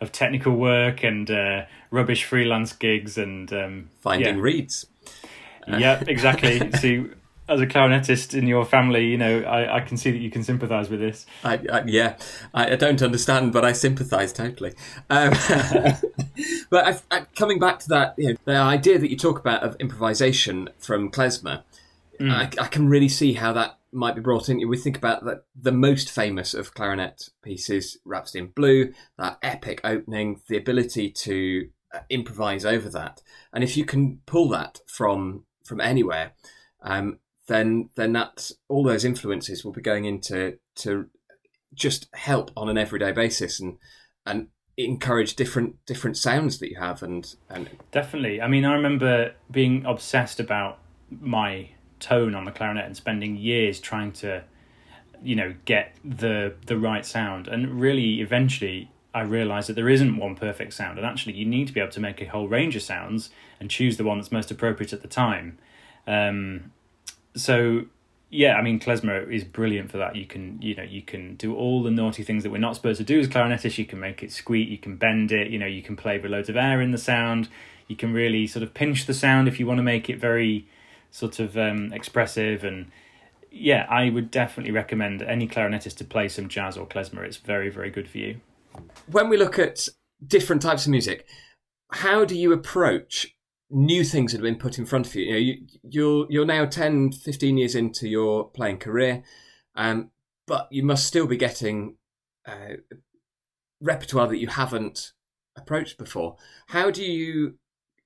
of 0.00 0.12
technical 0.12 0.54
work 0.54 1.02
and 1.02 1.30
uh, 1.30 1.64
rubbish 1.90 2.24
freelance 2.24 2.74
gigs 2.74 3.16
and 3.16 3.52
um, 3.52 3.90
finding 4.00 4.36
yeah. 4.36 4.42
reeds. 4.42 4.86
yeah, 5.66 6.02
exactly. 6.06 6.70
See, 6.78 7.06
as 7.48 7.60
a 7.60 7.66
clarinetist 7.66 8.36
in 8.36 8.46
your 8.46 8.64
family, 8.64 9.06
you 9.06 9.16
know, 9.16 9.40
I, 9.40 9.76
I 9.76 9.80
can 9.80 9.96
see 9.96 10.10
that 10.10 10.18
you 10.18 10.30
can 10.30 10.42
sympathise 10.42 10.90
with 10.90 11.00
this. 11.00 11.26
I, 11.44 11.60
I, 11.72 11.84
yeah, 11.86 12.16
I, 12.52 12.72
I, 12.72 12.76
don't 12.76 13.00
understand, 13.02 13.52
but 13.52 13.64
I 13.64 13.72
sympathise 13.72 14.32
totally. 14.32 14.72
Um, 15.08 15.32
but 16.70 17.02
coming 17.36 17.58
back 17.58 17.78
to 17.80 17.88
that, 17.90 18.14
you 18.16 18.30
know, 18.30 18.36
the 18.44 18.56
idea 18.56 18.98
that 18.98 19.10
you 19.10 19.16
talk 19.16 19.38
about 19.38 19.62
of 19.62 19.76
improvisation 19.78 20.70
from 20.78 21.10
klezmer, 21.10 21.62
mm. 22.20 22.58
I, 22.58 22.66
can 22.66 22.88
really 22.88 23.08
see 23.08 23.34
how 23.34 23.52
that 23.52 23.78
might 23.92 24.16
be 24.16 24.20
brought 24.20 24.48
in. 24.48 24.66
We 24.68 24.76
think 24.76 24.98
about 24.98 25.24
that 25.24 25.44
the 25.54 25.72
most 25.72 26.10
famous 26.10 26.52
of 26.52 26.74
clarinet 26.74 27.28
pieces, 27.42 27.98
Rhapsody 28.04 28.40
in 28.40 28.46
Blue, 28.48 28.92
that 29.18 29.38
epic 29.42 29.80
opening, 29.84 30.40
the 30.48 30.56
ability 30.56 31.10
to 31.10 31.68
uh, 31.94 32.00
improvise 32.10 32.64
over 32.64 32.88
that, 32.90 33.22
and 33.52 33.62
if 33.62 33.76
you 33.76 33.84
can 33.84 34.20
pull 34.26 34.48
that 34.50 34.80
from 34.86 35.44
from 35.64 35.80
anywhere, 35.80 36.32
um, 36.82 37.18
then 37.46 37.90
then 37.94 38.12
that 38.12 38.50
all 38.68 38.82
those 38.82 39.04
influences 39.04 39.64
will 39.64 39.72
be 39.72 39.80
going 39.80 40.04
into 40.04 40.58
to 40.76 41.06
just 41.74 42.08
help 42.14 42.50
on 42.56 42.68
an 42.68 42.78
everyday 42.78 43.12
basis 43.12 43.60
and 43.60 43.76
and 44.24 44.48
encourage 44.76 45.36
different 45.36 45.76
different 45.86 46.16
sounds 46.16 46.58
that 46.58 46.70
you 46.70 46.78
have 46.78 47.02
and 47.02 47.36
and 47.48 47.70
definitely. 47.92 48.40
I 48.40 48.48
mean, 48.48 48.64
I 48.64 48.74
remember 48.74 49.34
being 49.50 49.84
obsessed 49.84 50.40
about 50.40 50.78
my 51.20 51.70
tone 52.00 52.34
on 52.34 52.44
the 52.44 52.50
clarinet 52.50 52.84
and 52.84 52.96
spending 52.96 53.36
years 53.36 53.80
trying 53.80 54.12
to 54.12 54.44
you 55.22 55.36
know 55.36 55.54
get 55.64 55.94
the 56.04 56.54
the 56.66 56.76
right 56.76 57.06
sound. 57.06 57.48
And 57.48 57.80
really 57.80 58.20
eventually 58.20 58.90
I 59.14 59.22
realized 59.22 59.68
that 59.70 59.74
there 59.74 59.88
isn't 59.88 60.16
one 60.18 60.34
perfect 60.34 60.74
sound. 60.74 60.98
And 60.98 61.06
actually 61.06 61.34
you 61.34 61.46
need 61.46 61.68
to 61.68 61.72
be 61.72 61.80
able 61.80 61.92
to 61.92 62.00
make 62.00 62.20
a 62.20 62.26
whole 62.26 62.48
range 62.48 62.76
of 62.76 62.82
sounds 62.82 63.30
and 63.58 63.70
choose 63.70 63.96
the 63.96 64.04
one 64.04 64.18
that's 64.18 64.32
most 64.32 64.50
appropriate 64.50 64.92
at 64.92 65.00
the 65.00 65.08
time. 65.08 65.58
Um, 66.06 66.72
so 67.36 67.86
yeah, 68.28 68.54
I 68.54 68.62
mean, 68.62 68.80
klezmer 68.80 69.32
is 69.32 69.44
brilliant 69.44 69.90
for 69.90 69.98
that. 69.98 70.16
You 70.16 70.26
can, 70.26 70.60
you 70.60 70.74
know, 70.74 70.82
you 70.82 71.02
can 71.02 71.36
do 71.36 71.54
all 71.54 71.82
the 71.82 71.90
naughty 71.90 72.24
things 72.24 72.42
that 72.42 72.50
we're 72.50 72.58
not 72.58 72.74
supposed 72.74 72.98
to 72.98 73.04
do 73.04 73.20
as 73.20 73.28
clarinetists. 73.28 73.78
You 73.78 73.86
can 73.86 74.00
make 74.00 74.22
it 74.22 74.32
squeak, 74.32 74.68
you 74.68 74.78
can 74.78 74.96
bend 74.96 75.30
it, 75.30 75.50
you 75.50 75.58
know, 75.58 75.66
you 75.66 75.82
can 75.82 75.96
play 75.96 76.18
with 76.18 76.30
loads 76.30 76.48
of 76.48 76.56
air 76.56 76.80
in 76.80 76.90
the 76.90 76.98
sound. 76.98 77.48
You 77.86 77.94
can 77.94 78.12
really 78.12 78.48
sort 78.48 78.64
of 78.64 78.74
pinch 78.74 79.06
the 79.06 79.14
sound 79.14 79.46
if 79.46 79.60
you 79.60 79.66
want 79.66 79.78
to 79.78 79.84
make 79.84 80.10
it 80.10 80.18
very 80.18 80.68
sort 81.12 81.38
of 81.38 81.56
um, 81.56 81.92
expressive. 81.92 82.64
And 82.64 82.90
yeah, 83.50 83.86
I 83.88 84.10
would 84.10 84.32
definitely 84.32 84.72
recommend 84.72 85.22
any 85.22 85.46
clarinetist 85.46 85.96
to 85.98 86.04
play 86.04 86.28
some 86.28 86.48
jazz 86.48 86.76
or 86.76 86.86
klezmer. 86.86 87.24
It's 87.24 87.36
very, 87.36 87.70
very 87.70 87.90
good 87.90 88.08
for 88.08 88.18
you. 88.18 88.40
When 89.10 89.28
we 89.28 89.36
look 89.36 89.56
at 89.56 89.88
different 90.26 90.62
types 90.62 90.84
of 90.84 90.90
music, 90.90 91.26
how 91.92 92.24
do 92.24 92.36
you 92.36 92.52
approach 92.52 93.35
new 93.70 94.04
things 94.04 94.32
that 94.32 94.38
have 94.38 94.44
been 94.44 94.58
put 94.58 94.78
in 94.78 94.86
front 94.86 95.06
of 95.06 95.14
you. 95.14 95.24
You 95.24 95.32
know, 95.32 95.38
you, 95.38 95.66
you're 95.82 96.26
you're 96.30 96.46
now 96.46 96.66
10, 96.66 97.12
15 97.12 97.56
years 97.56 97.74
into 97.74 98.08
your 98.08 98.48
playing 98.48 98.78
career, 98.78 99.22
um, 99.74 100.10
but 100.46 100.68
you 100.70 100.82
must 100.82 101.06
still 101.06 101.26
be 101.26 101.36
getting 101.36 101.96
uh, 102.46 102.76
repertoire 103.80 104.28
that 104.28 104.38
you 104.38 104.48
haven't 104.48 105.12
approached 105.56 105.98
before. 105.98 106.36
How 106.68 106.90
do 106.90 107.04
you 107.04 107.58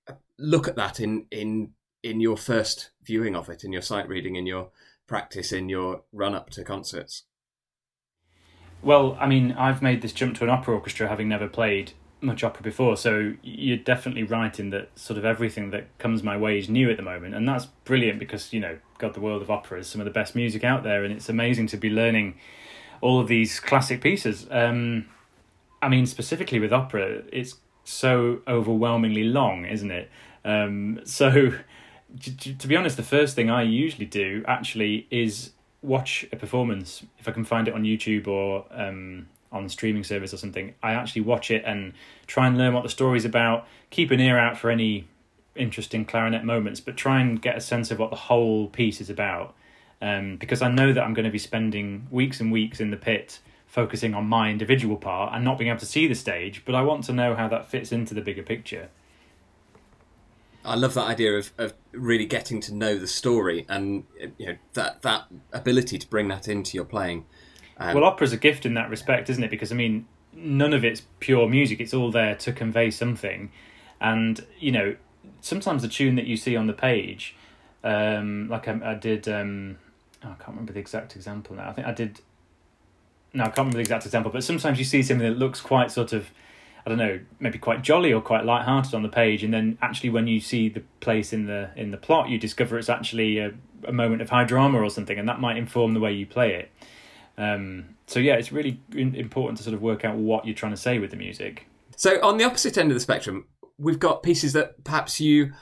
uh, 0.08 0.14
look 0.38 0.68
at 0.68 0.76
that 0.76 1.00
in 1.00 1.26
in 1.30 1.72
in 2.02 2.20
your 2.20 2.36
first 2.36 2.90
viewing 3.02 3.36
of 3.36 3.48
it, 3.48 3.64
in 3.64 3.72
your 3.72 3.82
sight 3.82 4.08
reading, 4.08 4.36
in 4.36 4.46
your 4.46 4.70
practice, 5.06 5.52
in 5.52 5.68
your 5.68 6.02
run 6.12 6.34
up 6.34 6.50
to 6.50 6.64
concerts? 6.64 7.24
Well, 8.82 9.16
I 9.20 9.26
mean, 9.26 9.52
I've 9.52 9.82
made 9.82 10.00
this 10.00 10.14
jump 10.14 10.36
to 10.36 10.44
an 10.44 10.50
opera 10.50 10.74
orchestra 10.74 11.06
having 11.06 11.28
never 11.28 11.48
played 11.48 11.92
much 12.20 12.44
opera 12.44 12.62
before, 12.62 12.96
so 12.96 13.34
you're 13.42 13.76
definitely 13.76 14.22
right 14.22 14.58
in 14.58 14.70
that 14.70 14.90
sort 14.98 15.18
of 15.18 15.24
everything 15.24 15.70
that 15.70 15.86
comes 15.98 16.22
my 16.22 16.36
way 16.36 16.58
is 16.58 16.68
new 16.68 16.90
at 16.90 16.96
the 16.96 17.02
moment, 17.02 17.34
and 17.34 17.48
that's 17.48 17.66
brilliant 17.84 18.18
because 18.18 18.52
you 18.52 18.60
know, 18.60 18.78
God, 18.98 19.14
the 19.14 19.20
world 19.20 19.42
of 19.42 19.50
opera 19.50 19.80
is 19.80 19.86
some 19.86 20.00
of 20.00 20.04
the 20.04 20.10
best 20.10 20.34
music 20.34 20.64
out 20.64 20.82
there, 20.82 21.04
and 21.04 21.12
it's 21.12 21.28
amazing 21.28 21.66
to 21.68 21.76
be 21.76 21.90
learning 21.90 22.34
all 23.00 23.20
of 23.20 23.28
these 23.28 23.60
classic 23.60 24.00
pieces. 24.00 24.46
Um, 24.50 25.06
I 25.82 25.88
mean, 25.88 26.06
specifically 26.06 26.60
with 26.60 26.72
opera, 26.72 27.22
it's 27.32 27.56
so 27.84 28.40
overwhelmingly 28.46 29.24
long, 29.24 29.64
isn't 29.64 29.90
it? 29.90 30.10
Um, 30.44 31.00
so, 31.04 31.52
to, 32.20 32.56
to 32.56 32.68
be 32.68 32.76
honest, 32.76 32.96
the 32.96 33.02
first 33.02 33.34
thing 33.34 33.50
I 33.50 33.62
usually 33.62 34.06
do 34.06 34.44
actually 34.46 35.06
is 35.10 35.52
watch 35.82 36.26
a 36.30 36.36
performance 36.36 37.04
if 37.18 37.26
I 37.26 37.32
can 37.32 37.44
find 37.44 37.66
it 37.66 37.74
on 37.74 37.84
YouTube 37.84 38.26
or 38.26 38.66
um, 38.70 39.28
on 39.52 39.68
streaming 39.68 40.04
service 40.04 40.32
or 40.32 40.36
something, 40.36 40.74
I 40.82 40.92
actually 40.92 41.22
watch 41.22 41.50
it 41.50 41.64
and 41.66 41.92
try 42.26 42.46
and 42.46 42.56
learn 42.56 42.74
what 42.74 42.82
the 42.82 42.88
story's 42.88 43.24
about. 43.24 43.66
Keep 43.90 44.10
an 44.10 44.20
ear 44.20 44.38
out 44.38 44.58
for 44.58 44.70
any 44.70 45.08
interesting 45.56 46.04
clarinet 46.04 46.44
moments, 46.44 46.80
but 46.80 46.96
try 46.96 47.20
and 47.20 47.40
get 47.40 47.56
a 47.56 47.60
sense 47.60 47.90
of 47.90 47.98
what 47.98 48.10
the 48.10 48.16
whole 48.16 48.68
piece 48.68 49.00
is 49.00 49.10
about. 49.10 49.54
Um, 50.02 50.36
because 50.36 50.62
I 50.62 50.70
know 50.70 50.92
that 50.92 51.02
I'm 51.02 51.12
going 51.12 51.26
to 51.26 51.30
be 51.30 51.38
spending 51.38 52.06
weeks 52.10 52.40
and 52.40 52.50
weeks 52.50 52.80
in 52.80 52.90
the 52.90 52.96
pit 52.96 53.40
focusing 53.66 54.14
on 54.14 54.26
my 54.26 54.50
individual 54.50 54.96
part 54.96 55.34
and 55.34 55.44
not 55.44 55.58
being 55.58 55.70
able 55.70 55.78
to 55.80 55.86
see 55.86 56.06
the 56.06 56.14
stage, 56.14 56.64
but 56.64 56.74
I 56.74 56.82
want 56.82 57.04
to 57.04 57.12
know 57.12 57.34
how 57.34 57.48
that 57.48 57.70
fits 57.70 57.92
into 57.92 58.14
the 58.14 58.20
bigger 58.20 58.42
picture. 58.42 58.88
I 60.64 60.74
love 60.74 60.94
that 60.94 61.06
idea 61.06 61.38
of, 61.38 61.52
of 61.56 61.74
really 61.92 62.26
getting 62.26 62.60
to 62.62 62.74
know 62.74 62.98
the 62.98 63.06
story 63.06 63.64
and 63.68 64.04
you 64.38 64.46
know 64.46 64.56
that 64.74 65.02
that 65.02 65.24
ability 65.52 65.98
to 65.98 66.06
bring 66.08 66.28
that 66.28 66.48
into 66.48 66.76
your 66.76 66.84
playing. 66.84 67.24
Um, 67.80 67.94
well, 67.94 68.04
opera's 68.04 68.32
a 68.32 68.36
gift 68.36 68.66
in 68.66 68.74
that 68.74 68.90
respect, 68.90 69.30
isn't 69.30 69.42
it? 69.42 69.50
Because 69.50 69.72
I 69.72 69.74
mean, 69.74 70.06
none 70.34 70.74
of 70.74 70.84
it's 70.84 71.02
pure 71.18 71.48
music; 71.48 71.80
it's 71.80 71.94
all 71.94 72.10
there 72.10 72.34
to 72.36 72.52
convey 72.52 72.90
something. 72.90 73.50
And 74.00 74.44
you 74.58 74.70
know, 74.70 74.96
sometimes 75.40 75.82
the 75.82 75.88
tune 75.88 76.14
that 76.16 76.26
you 76.26 76.36
see 76.36 76.56
on 76.56 76.66
the 76.66 76.72
page, 76.74 77.34
um, 77.82 78.48
like 78.48 78.68
I, 78.68 78.78
I 78.84 78.94
did, 78.94 79.26
um, 79.28 79.78
oh, 80.22 80.28
I 80.28 80.34
can't 80.34 80.48
remember 80.48 80.72
the 80.74 80.78
exact 80.78 81.16
example 81.16 81.56
now. 81.56 81.68
I 81.68 81.72
think 81.72 81.86
I 81.86 81.92
did. 81.92 82.20
No, 83.32 83.44
I 83.44 83.46
can't 83.46 83.58
remember 83.58 83.76
the 83.76 83.82
exact 83.82 84.04
example, 84.06 84.30
but 84.30 84.44
sometimes 84.44 84.78
you 84.78 84.84
see 84.84 85.02
something 85.02 85.26
that 85.26 85.38
looks 85.38 85.60
quite 85.60 85.92
sort 85.92 86.12
of, 86.12 86.30
I 86.84 86.88
don't 86.88 86.98
know, 86.98 87.20
maybe 87.38 87.58
quite 87.58 87.80
jolly 87.80 88.12
or 88.12 88.20
quite 88.20 88.44
light-hearted 88.44 88.92
on 88.92 89.02
the 89.02 89.08
page, 89.08 89.44
and 89.44 89.54
then 89.54 89.78
actually 89.80 90.10
when 90.10 90.26
you 90.26 90.40
see 90.40 90.68
the 90.68 90.82
place 90.98 91.32
in 91.32 91.46
the 91.46 91.70
in 91.76 91.92
the 91.92 91.96
plot, 91.96 92.28
you 92.28 92.38
discover 92.38 92.76
it's 92.76 92.88
actually 92.88 93.38
a, 93.38 93.52
a 93.84 93.92
moment 93.92 94.20
of 94.20 94.30
high 94.30 94.44
drama 94.44 94.80
or 94.82 94.90
something, 94.90 95.18
and 95.18 95.28
that 95.28 95.40
might 95.40 95.56
inform 95.56 95.94
the 95.94 96.00
way 96.00 96.12
you 96.12 96.26
play 96.26 96.54
it. 96.54 96.70
Um, 97.40 97.96
so 98.06 98.20
yeah, 98.20 98.34
it's 98.34 98.52
really 98.52 98.80
important 98.92 99.56
to 99.58 99.64
sort 99.64 99.74
of 99.74 99.80
work 99.80 100.04
out 100.04 100.16
what 100.16 100.44
you're 100.44 100.54
trying 100.54 100.72
to 100.72 100.76
say 100.76 100.98
with 100.98 101.10
the 101.10 101.16
music. 101.16 101.66
So 101.96 102.20
on 102.22 102.36
the 102.36 102.44
opposite 102.44 102.76
end 102.76 102.90
of 102.90 102.94
the 102.94 103.00
spectrum, 103.00 103.46
we've 103.78 103.98
got 103.98 104.22
pieces 104.22 104.52
that 104.52 104.84
perhaps 104.84 105.20
you 105.20 105.52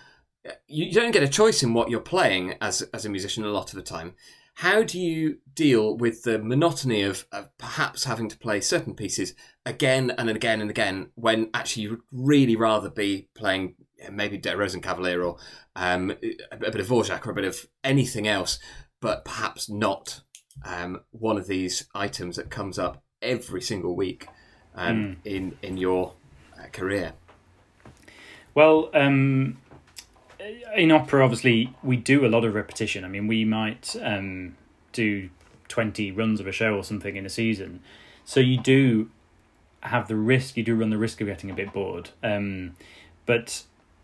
you 0.67 0.93
don't 0.93 1.11
get 1.11 1.23
a 1.23 1.29
choice 1.29 1.63
in 1.63 1.75
what 1.75 1.89
you're 1.89 2.01
playing 2.01 2.55
as 2.61 2.83
as 2.93 3.05
a 3.05 3.09
musician 3.09 3.45
a 3.45 3.49
lot 3.49 3.73
of 3.73 3.77
the 3.77 3.83
time. 3.83 4.15
How 4.55 4.83
do 4.83 4.99
you 4.99 5.39
deal 5.55 5.97
with 5.97 6.25
the 6.25 6.41
monotony 6.41 7.03
of, 7.03 7.27
of 7.31 7.57
perhaps 7.59 8.05
having 8.05 8.29
to 8.29 8.37
play 8.37 8.61
certain 8.61 8.95
pieces 8.95 9.35
again 9.65 10.11
and 10.19 10.29
again 10.29 10.61
and 10.61 10.69
again 10.69 11.11
when 11.15 11.49
actually 11.55 11.85
you'd 11.85 12.01
really 12.11 12.57
rather 12.57 12.91
be 12.91 13.29
playing 13.35 13.77
maybe 14.11 14.37
Der 14.37 14.57
Rosenkavalier 14.57 15.25
or 15.25 15.37
um, 15.77 16.11
a, 16.51 16.57
bit 16.57 16.75
of 16.75 16.89
Dvorak 16.89 17.25
or 17.25 17.31
a 17.31 17.35
bit 17.35 17.45
of 17.45 17.67
anything 17.85 18.27
else, 18.27 18.59
but 19.01 19.25
perhaps 19.25 19.69
not 19.69 20.23
um, 20.65 21.01
one 21.11 21.37
of 21.37 21.47
these 21.47 21.87
items 21.95 22.37
that 22.37 22.51
comes 22.51 22.79
up 22.79 23.03
every 23.23 23.63
single 23.63 23.95
week 23.95 24.27
um, 24.75 24.97
mm. 24.97 25.17
in 25.25 25.59
in 25.63 25.77
your 25.77 26.15
uh, 26.59 26.67
career? 26.73 27.13
Well, 28.55 28.91
um, 28.95 29.59
in 30.75 30.91
opera, 30.91 31.25
obviously, 31.25 31.75
we 31.83 31.97
do 31.97 32.27
a 32.27 32.29
lot 32.29 32.45
of 32.45 32.55
repetition. 32.55 33.05
I 33.05 33.09
mean, 33.09 33.27
we 33.27 33.45
might 33.45 33.97
um, 34.03 34.57
do 34.93 35.31
twenty 35.69 36.11
runs 36.11 36.41
of 36.41 36.47
a 36.47 36.53
show 36.53 36.75
or 36.75 36.85
something 36.85 37.17
in 37.17 37.27
a 37.27 37.31
season, 37.31 37.81
so 38.25 38.41
you 38.41 38.59
do 38.59 39.11
have 39.83 40.09
the 40.09 40.17
risk. 40.17 40.57
You 40.57 40.65
do 40.65 40.75
run 40.75 40.91
the 40.91 40.99
risk 40.99 41.21
of 41.21 41.27
getting 41.27 41.51
a 41.51 41.55
bit 41.55 41.73
bored. 41.73 42.11
Um, 42.23 42.75
but 43.27 43.63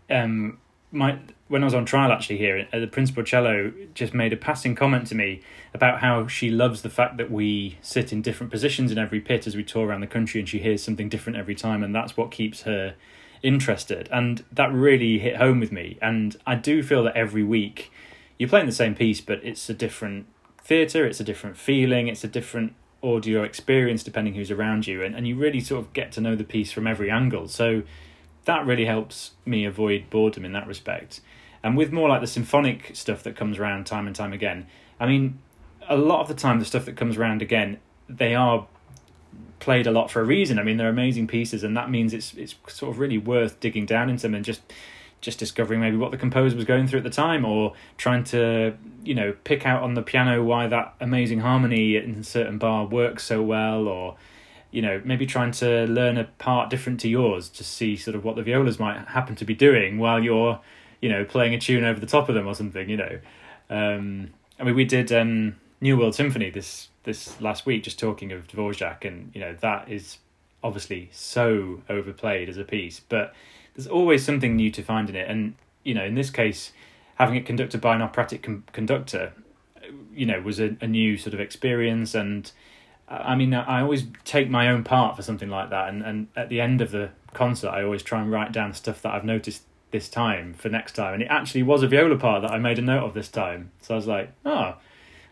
um, 0.09 0.59
my 0.91 1.19
when 1.47 1.61
I 1.61 1.65
was 1.65 1.73
on 1.73 1.85
trial 1.85 2.11
actually 2.11 2.37
here, 2.37 2.67
uh, 2.73 2.79
the 2.79 2.87
principal 2.87 3.23
cello 3.23 3.71
just 3.93 4.13
made 4.13 4.33
a 4.33 4.37
passing 4.37 4.73
comment 4.73 5.07
to 5.07 5.15
me 5.15 5.41
about 5.73 5.99
how 5.99 6.27
she 6.27 6.49
loves 6.49 6.81
the 6.81 6.89
fact 6.89 7.17
that 7.17 7.29
we 7.29 7.77
sit 7.81 8.11
in 8.11 8.21
different 8.21 8.51
positions 8.51 8.91
in 8.91 8.97
every 8.97 9.19
pit 9.19 9.45
as 9.45 9.55
we 9.55 9.63
tour 9.63 9.87
around 9.87 10.01
the 10.01 10.07
country, 10.07 10.39
and 10.39 10.49
she 10.49 10.59
hears 10.59 10.81
something 10.81 11.07
different 11.07 11.37
every 11.37 11.55
time, 11.55 11.83
and 11.83 11.93
that's 11.93 12.17
what 12.17 12.31
keeps 12.31 12.63
her 12.63 12.95
interested. 13.43 14.09
And 14.11 14.43
that 14.51 14.73
really 14.73 15.19
hit 15.19 15.35
home 15.35 15.59
with 15.59 15.71
me. 15.71 15.99
And 16.01 16.35
I 16.47 16.55
do 16.55 16.81
feel 16.81 17.03
that 17.03 17.15
every 17.15 17.43
week 17.43 17.91
you're 18.39 18.49
playing 18.49 18.65
the 18.65 18.71
same 18.71 18.95
piece, 18.95 19.21
but 19.21 19.39
it's 19.43 19.69
a 19.69 19.73
different 19.73 20.25
theatre, 20.63 21.05
it's 21.05 21.19
a 21.19 21.23
different 21.23 21.57
feeling, 21.57 22.07
it's 22.07 22.23
a 22.23 22.27
different 22.27 22.73
audio 23.03 23.43
experience 23.43 24.03
depending 24.03 24.33
who's 24.33 24.49
around 24.49 24.87
you, 24.87 25.03
and, 25.03 25.15
and 25.15 25.27
you 25.27 25.35
really 25.35 25.59
sort 25.59 25.85
of 25.85 25.93
get 25.93 26.11
to 26.13 26.21
know 26.21 26.35
the 26.35 26.43
piece 26.43 26.71
from 26.71 26.87
every 26.87 27.11
angle. 27.11 27.47
So 27.47 27.83
that 28.45 28.65
really 28.65 28.85
helps 28.85 29.31
me 29.45 29.65
avoid 29.65 30.09
boredom 30.09 30.45
in 30.45 30.53
that 30.53 30.67
respect. 30.67 31.21
And 31.63 31.75
with 31.75 31.91
more 31.91 32.09
like 32.09 32.21
the 32.21 32.27
symphonic 32.27 32.91
stuff 32.95 33.23
that 33.23 33.35
comes 33.35 33.57
around 33.57 33.85
time 33.85 34.07
and 34.07 34.15
time 34.15 34.33
again, 34.33 34.67
I 34.99 35.07
mean, 35.07 35.39
a 35.87 35.97
lot 35.97 36.21
of 36.21 36.27
the 36.27 36.33
time, 36.33 36.59
the 36.59 36.65
stuff 36.65 36.85
that 36.85 36.95
comes 36.95 37.17
around 37.17 37.41
again, 37.41 37.79
they 38.07 38.35
are 38.35 38.67
played 39.59 39.87
a 39.87 39.91
lot 39.91 40.11
for 40.11 40.21
a 40.21 40.25
reason. 40.25 40.59
I 40.59 40.63
mean, 40.63 40.77
they're 40.77 40.89
amazing 40.89 41.27
pieces, 41.27 41.63
and 41.63 41.75
that 41.75 41.89
means 41.89 42.13
it's 42.13 42.33
it's 42.35 42.55
sort 42.67 42.91
of 42.91 42.99
really 42.99 43.17
worth 43.17 43.59
digging 43.59 43.85
down 43.85 44.09
into 44.09 44.23
them 44.23 44.35
and 44.35 44.45
just 44.45 44.61
just 45.21 45.39
discovering 45.39 45.79
maybe 45.79 45.97
what 45.97 46.11
the 46.11 46.17
composer 46.17 46.55
was 46.55 46.65
going 46.65 46.87
through 46.87 46.99
at 46.99 47.03
the 47.03 47.09
time, 47.09 47.45
or 47.45 47.73
trying 47.97 48.23
to 48.25 48.75
you 49.03 49.15
know 49.15 49.35
pick 49.43 49.65
out 49.65 49.81
on 49.81 49.95
the 49.95 50.03
piano 50.03 50.43
why 50.43 50.67
that 50.67 50.93
amazing 50.99 51.39
harmony 51.39 51.95
in 51.95 52.19
a 52.19 52.23
certain 52.23 52.57
bar 52.57 52.85
works 52.85 53.23
so 53.23 53.41
well, 53.41 53.87
or 53.87 54.15
you 54.75 54.81
know, 54.81 55.01
maybe 55.05 55.25
trying 55.25 55.51
to 55.51 55.85
learn 55.85 56.17
a 56.17 56.25
part 56.25 56.69
different 56.69 56.99
to 56.99 57.07
yours 57.07 57.47
to 57.47 57.63
see 57.63 57.95
sort 57.95 58.13
of 58.13 58.25
what 58.25 58.35
the 58.35 58.43
violas 58.43 58.77
might 58.77 58.97
happen 59.07 59.33
to 59.37 59.45
be 59.45 59.55
doing 59.55 59.97
while 59.97 60.21
you're, 60.21 60.59
you 60.99 61.07
know, 61.07 61.23
playing 61.23 61.53
a 61.53 61.57
tune 61.57 61.85
over 61.85 61.97
the 61.97 62.05
top 62.05 62.27
of 62.27 62.35
them 62.35 62.45
or 62.45 62.53
something, 62.53 62.89
you 62.89 62.97
know. 62.97 63.19
Um, 63.69 64.33
I 64.59 64.65
mean, 64.65 64.75
we 64.75 64.83
did 64.83 65.13
um, 65.13 65.55
New 65.79 65.97
World 65.97 66.13
Symphony 66.13 66.49
this 66.49 66.89
this 67.03 67.39
last 67.39 67.65
week, 67.65 67.83
just 67.83 67.97
talking 67.97 68.33
of 68.33 68.49
Dvorak, 68.49 69.05
and 69.05 69.31
you 69.33 69.39
know 69.39 69.55
that 69.61 69.89
is 69.89 70.17
obviously 70.61 71.07
so 71.13 71.81
overplayed 71.87 72.49
as 72.49 72.57
a 72.57 72.65
piece, 72.65 72.99
but 72.99 73.33
there's 73.75 73.87
always 73.87 74.25
something 74.25 74.57
new 74.57 74.71
to 74.71 74.83
find 74.83 75.09
in 75.09 75.15
it, 75.15 75.29
and 75.29 75.55
you 75.85 75.93
know, 75.93 76.03
in 76.03 76.15
this 76.15 76.29
case, 76.29 76.73
having 77.15 77.35
it 77.35 77.45
conducted 77.45 77.79
by 77.79 77.95
an 77.95 78.01
operatic 78.01 78.43
com- 78.43 78.65
conductor, 78.73 79.31
you 80.13 80.25
know, 80.25 80.41
was 80.41 80.59
a, 80.59 80.75
a 80.81 80.87
new 80.87 81.15
sort 81.15 81.33
of 81.33 81.39
experience 81.39 82.13
and 82.13 82.51
I 83.07 83.35
mean, 83.35 83.53
I 83.53 83.81
always 83.81 84.05
take 84.23 84.49
my 84.49 84.69
own 84.69 84.83
part 84.83 85.15
for 85.15 85.21
something 85.21 85.49
like 85.49 85.69
that, 85.69 85.89
and, 85.89 86.01
and 86.01 86.27
at 86.35 86.49
the 86.49 86.59
end 86.59 86.81
of 86.81 86.91
the 86.91 87.11
concert, 87.33 87.69
I 87.69 87.83
always 87.83 88.01
try 88.01 88.21
and 88.21 88.31
write 88.31 88.51
down 88.51 88.73
stuff 88.73 89.01
that 89.03 89.13
I've 89.13 89.25
noticed 89.25 89.63
this 89.91 90.09
time 90.09 90.53
for 90.53 90.69
next 90.69 90.93
time. 90.93 91.13
And 91.13 91.23
it 91.23 91.27
actually 91.27 91.63
was 91.63 91.83
a 91.83 91.87
viola 91.87 92.17
part 92.17 92.41
that 92.41 92.51
I 92.51 92.57
made 92.57 92.79
a 92.79 92.81
note 92.81 93.03
of 93.03 93.13
this 93.13 93.29
time. 93.29 93.71
So 93.81 93.93
I 93.93 93.97
was 93.97 94.07
like, 94.07 94.31
oh, 94.45 94.75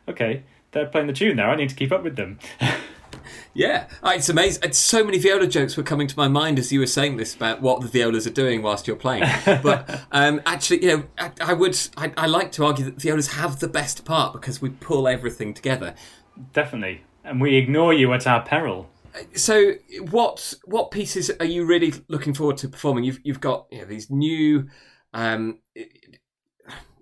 okay, 0.08 0.44
they're 0.72 0.86
playing 0.86 1.08
the 1.08 1.14
tune 1.14 1.36
now. 1.36 1.50
I 1.50 1.56
need 1.56 1.70
to 1.70 1.76
keep 1.76 1.92
up 1.92 2.04
with 2.04 2.16
them. 2.16 2.40
Yeah, 3.54 3.88
oh, 4.02 4.10
it's 4.10 4.30
amazing. 4.30 4.74
So 4.74 5.04
many 5.04 5.20
viola 5.20 5.46
jokes 5.46 5.78
were 5.78 5.84
coming 5.84 6.08
to 6.08 6.18
my 6.18 6.28
mind 6.28 6.58
as 6.58 6.72
you 6.72 6.80
were 6.80 6.88
saying 6.88 7.18
this 7.18 7.36
about 7.36 7.62
what 7.62 7.82
the 7.82 7.88
violas 7.88 8.26
are 8.26 8.32
doing 8.32 8.64
whilst 8.64 8.88
you're 8.88 8.96
playing. 8.96 9.24
But 9.46 10.02
um, 10.12 10.42
actually, 10.46 10.84
you 10.84 10.98
know, 10.98 11.04
I, 11.20 11.32
I 11.40 11.54
would, 11.54 11.78
I, 11.96 12.12
I 12.18 12.26
like 12.26 12.52
to 12.54 12.66
argue 12.66 12.86
that 12.86 12.96
violas 12.96 13.34
have 13.34 13.60
the 13.60 13.68
best 13.68 14.06
part 14.06 14.34
because 14.34 14.62
we 14.62 14.70
pull 14.70 15.08
everything 15.08 15.54
together. 15.54 15.94
Definitely. 16.52 17.04
And 17.24 17.40
we 17.40 17.56
ignore 17.56 17.94
you 17.94 18.12
at 18.14 18.28
our 18.28 18.42
peril. 18.42 18.90
So, 19.36 19.74
what 20.10 20.56
what 20.66 20.92
pieces 20.92 21.32
are 21.40 21.46
you 21.46 21.66
really 21.66 21.94
looking 22.08 22.34
forward 22.34 22.58
to 22.58 22.68
performing? 22.68 23.04
You've 23.04 23.20
you've 23.24 23.40
got 23.40 23.68
you 23.72 23.80
know, 23.80 23.86
these 23.86 24.10
new, 24.10 24.68
um, 25.14 25.60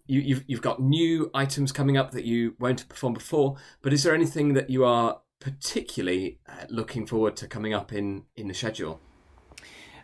you, 0.05 0.19
you've 0.19 0.43
you've 0.45 0.61
got 0.61 0.81
new 0.81 1.31
items 1.33 1.71
coming 1.71 1.97
up 1.97 2.11
that 2.11 2.25
you 2.25 2.55
won't 2.59 2.81
have 2.81 2.89
performed 2.89 3.17
before. 3.17 3.55
But 3.81 3.93
is 3.93 4.03
there 4.03 4.13
anything 4.13 4.53
that 4.55 4.69
you 4.69 4.83
are 4.83 5.21
particularly 5.39 6.39
uh, 6.47 6.65
looking 6.69 7.07
forward 7.07 7.35
to 7.37 7.47
coming 7.47 7.73
up 7.73 7.93
in 7.93 8.23
in 8.35 8.49
the 8.49 8.53
schedule? 8.53 8.99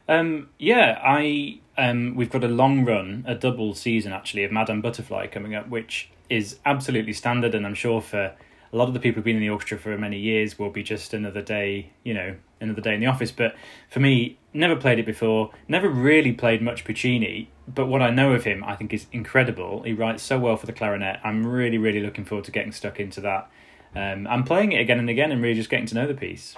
Um, 0.10 0.50
yeah, 0.58 1.00
I 1.04 1.60
um, 1.78 2.16
we've 2.16 2.30
got 2.30 2.44
a 2.44 2.48
long 2.48 2.86
run, 2.86 3.26
a 3.28 3.36
double 3.36 3.74
season 3.74 4.14
actually 4.14 4.46
of 4.46 4.52
Madame 4.52 4.82
Butterfly 4.82 5.28
coming 5.28 5.56
up, 5.56 5.68
which 5.68 6.10
is 6.30 6.60
absolutely 6.66 7.14
standard, 7.14 7.54
and 7.54 7.66
I'm 7.66 7.76
sure 7.76 8.02
for 8.02 8.34
a 8.72 8.78
lot 8.78 8.88
of 8.88 8.94
the 8.94 9.00
people 9.00 9.16
who've 9.16 9.26
been 9.26 9.36
in 9.36 9.42
the 9.42 9.50
orchestra 9.50 9.78
for 9.78 9.98
many 9.98 10.18
years 10.18 10.60
will 10.60 10.70
be 10.70 10.84
just 10.84 11.14
another 11.14 11.42
day, 11.42 11.92
you 12.04 12.14
know, 12.14 12.36
another 12.60 12.82
day 12.82 12.94
in 12.94 13.00
the 13.00 13.06
office. 13.06 13.32
But 13.32 13.56
for 13.90 14.00
me, 14.00 14.38
never 14.54 14.76
played 14.76 15.00
it 15.00 15.06
before, 15.06 15.52
never 15.68 15.90
really 15.90 16.34
played 16.34 16.62
much 16.62 16.84
Puccini. 16.84 17.50
But 17.68 17.88
what 17.88 18.02
I 18.02 18.10
know 18.10 18.34
of 18.34 18.44
him, 18.44 18.64
I 18.64 18.76
think 18.76 18.94
is 18.94 19.08
incredible. 19.12 19.84
He 19.84 19.94
writes 19.94 20.24
so 20.24 20.40
well 20.40 20.58
for 20.58 20.66
the 20.66 20.74
clarinet. 20.74 21.20
I'm 21.24 21.46
really, 21.46 21.78
really 21.78 22.02
looking 22.02 22.26
forward 22.26 22.46
to 22.46 22.52
getting 22.52 22.72
stuck 22.72 23.00
into 23.00 23.22
that. 23.22 23.50
Um, 23.96 24.28
I'm 24.28 24.44
playing 24.44 24.74
it 24.74 24.82
again 24.82 25.00
and 25.00 25.10
again 25.10 25.32
and 25.32 25.42
really 25.42 25.56
just 25.56 25.70
getting 25.70 25.88
to 25.88 25.96
know 25.96 26.08
the 26.08 26.14
piece. 26.14 26.56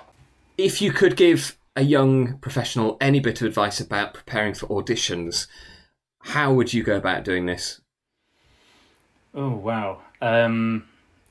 If 0.58 0.82
you 0.82 0.92
could 0.92 1.16
give 1.16 1.58
a 1.76 1.84
young 1.84 2.38
professional 2.40 2.98
any 3.00 3.20
bit 3.20 3.42
of 3.42 3.48
advice 3.48 3.80
about 3.80 4.14
preparing 4.14 4.54
for 4.54 4.68
auditions, 4.68 5.48
how 6.24 6.54
would 6.54 6.74
you 6.74 6.84
go 6.84 6.98
about 6.98 7.24
doing 7.24 7.46
this? 7.46 7.82
Oh 9.34 9.52
wow. 9.52 10.02
Um, 10.22 10.89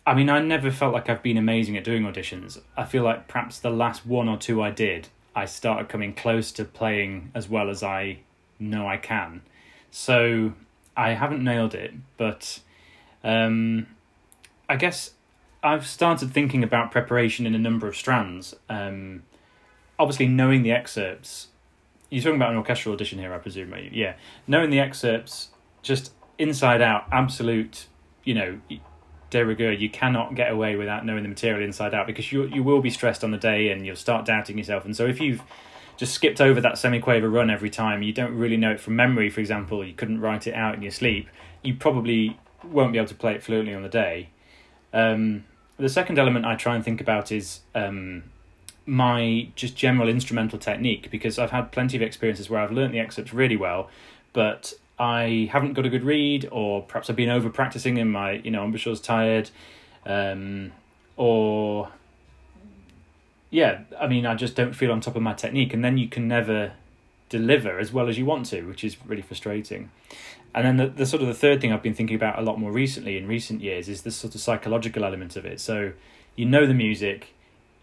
I 0.09 0.15
mean, 0.15 0.31
I 0.31 0.41
never 0.41 0.71
felt 0.71 0.95
like 0.95 1.11
I've 1.11 1.23
been 1.23 1.37
amazing 1.37 1.77
at 1.77 1.85
doing 1.85 2.05
auditions. 2.05 2.59
I 2.79 2.87
feel 2.87 3.03
like 3.03 3.29
perhaps 3.29 3.59
the 3.59 3.69
last 3.69 4.07
one 4.07 4.27
or 4.27 4.38
two 4.38 4.62
I 4.62 4.71
did, 4.71 5.09
I 5.37 5.45
started 5.45 5.91
coming 5.91 6.15
close 6.15 6.50
to 6.53 6.65
playing 6.65 7.31
as 7.35 7.47
well 7.47 7.69
as 7.69 7.83
I 7.83 8.21
know 8.59 8.88
I 8.88 8.97
can. 8.97 9.43
So 9.91 10.55
I 10.97 11.11
haven't 11.11 11.45
nailed 11.45 11.75
it, 11.75 11.93
but 12.17 12.61
um, 13.23 13.87
I 14.67 14.77
guess 14.77 15.11
I've 15.62 15.87
started 15.87 16.33
thinking 16.33 16.65
about 16.65 16.91
preparation 16.91 17.45
in 17.45 17.55
a 17.55 17.59
number 17.59 17.87
of 17.87 17.95
strands. 17.95 18.55
Um, 18.71 19.25
obviously, 19.99 20.27
knowing 20.27 20.62
the 20.62 20.73
excerpts. 20.73 21.49
You're 22.09 22.23
talking 22.23 22.37
about 22.37 22.53
an 22.53 22.57
orchestral 22.57 22.95
audition 22.95 23.19
here, 23.19 23.35
I 23.35 23.38
presume. 23.38 23.75
Yeah, 23.93 24.15
knowing 24.47 24.71
the 24.71 24.81
excerpts 24.81 25.49
just 25.83 26.12
inside 26.38 26.81
out, 26.81 27.05
absolute. 27.12 27.88
You 28.25 28.35
know, 28.35 28.61
de 29.30 29.44
rigueur, 29.44 29.73
you 29.73 29.90
cannot 29.90 30.35
get 30.35 30.50
away 30.50 30.76
without 30.76 31.04
knowing 31.04 31.23
the 31.23 31.28
material 31.28 31.62
inside 31.62 31.94
out 31.94 32.06
because 32.06 32.32
you 32.32 32.44
you 32.44 32.62
will 32.62 32.80
be 32.80 32.90
stressed 32.90 33.23
on 33.23 33.30
the 33.30 33.38
day 33.38 33.70
and 33.70 33.85
you'll 33.85 33.97
start 33.97 34.25
doubting 34.25 34.58
yourself. 34.58 34.85
And 34.85 34.97
so 34.97 35.06
if 35.06 35.20
you've 35.20 35.42
just 35.97 36.14
skipped 36.14 36.40
over 36.40 36.61
that 36.61 36.75
semiquaver 36.75 37.30
run 37.30 37.50
every 37.50 37.70
time, 37.70 38.02
you 38.02 38.12
don't 38.12 38.35
really 38.37 38.56
know 38.56 38.70
it 38.70 38.80
from 38.80 38.97
memory. 38.97 39.28
For 39.28 39.40
example, 39.40 39.85
you 39.85 39.94
couldn't 39.94 40.20
write 40.20 40.47
it 40.47 40.54
out 40.54 40.75
in 40.75 40.82
your 40.82 40.92
sleep. 40.92 41.28
You 41.62 41.75
probably 41.75 42.38
won't 42.62 42.92
be 42.92 42.99
able 42.99 43.08
to 43.08 43.14
play 43.14 43.35
it 43.35 43.42
fluently 43.42 43.75
on 43.75 43.82
the 43.82 43.88
day. 43.88 44.30
Um, 44.92 45.44
the 45.76 45.88
second 45.88 46.18
element 46.18 46.44
I 46.44 46.54
try 46.54 46.75
and 46.75 46.85
think 46.85 47.00
about 47.00 47.30
is 47.30 47.61
um, 47.75 48.25
my 48.87 49.49
just 49.54 49.76
general 49.76 50.08
instrumental 50.08 50.58
technique 50.58 51.11
because 51.11 51.38
I've 51.38 51.50
had 51.50 51.73
plenty 51.73 51.97
of 51.97 52.02
experiences 52.02 52.49
where 52.49 52.61
I've 52.61 52.73
learnt 52.73 52.92
the 52.92 53.00
excerpts 53.00 53.35
really 53.35 53.57
well, 53.57 53.90
but 54.33 54.74
I 54.98 55.48
haven't 55.52 55.74
got 55.74 55.87
a 55.87 55.88
good 55.88 56.02
reed, 56.02 56.48
or 56.50 56.82
perhaps 56.82 57.08
I've 57.08 57.16
been 57.16 57.28
over 57.28 57.50
practicing 57.50 57.98
and 57.98 58.12
my 58.12 58.32
you 58.32 58.50
know 58.50 58.64
embouchure's 58.64 59.00
tired, 59.00 59.50
um, 60.04 60.72
or 61.16 61.90
yeah, 63.50 63.82
I 63.98 64.06
mean 64.06 64.26
I 64.26 64.34
just 64.34 64.56
don't 64.56 64.74
feel 64.74 64.90
on 64.90 65.00
top 65.00 65.16
of 65.16 65.22
my 65.22 65.34
technique, 65.34 65.72
and 65.72 65.84
then 65.84 65.98
you 65.98 66.08
can 66.08 66.26
never 66.26 66.72
deliver 67.28 67.78
as 67.78 67.92
well 67.92 68.08
as 68.08 68.18
you 68.18 68.24
want 68.24 68.46
to, 68.46 68.62
which 68.62 68.82
is 68.82 68.96
really 69.06 69.22
frustrating. 69.22 69.90
And 70.54 70.66
then 70.66 70.76
the, 70.78 70.87
the 70.87 71.06
sort 71.06 71.22
of 71.22 71.28
the 71.28 71.34
third 71.34 71.61
thing 71.61 71.72
I've 71.72 71.82
been 71.82 71.94
thinking 71.94 72.16
about 72.16 72.38
a 72.38 72.42
lot 72.42 72.58
more 72.58 72.72
recently 72.72 73.18
in 73.18 73.26
recent 73.28 73.61
years 73.61 73.88
is 73.88 74.02
this 74.02 74.16
sort 74.16 74.34
of 74.34 74.40
psychological 74.40 75.04
element 75.04 75.37
of 75.37 75.44
it. 75.44 75.61
So 75.61 75.92
you 76.37 76.46
know 76.46 76.66
the 76.66 76.74
music, 76.74 77.34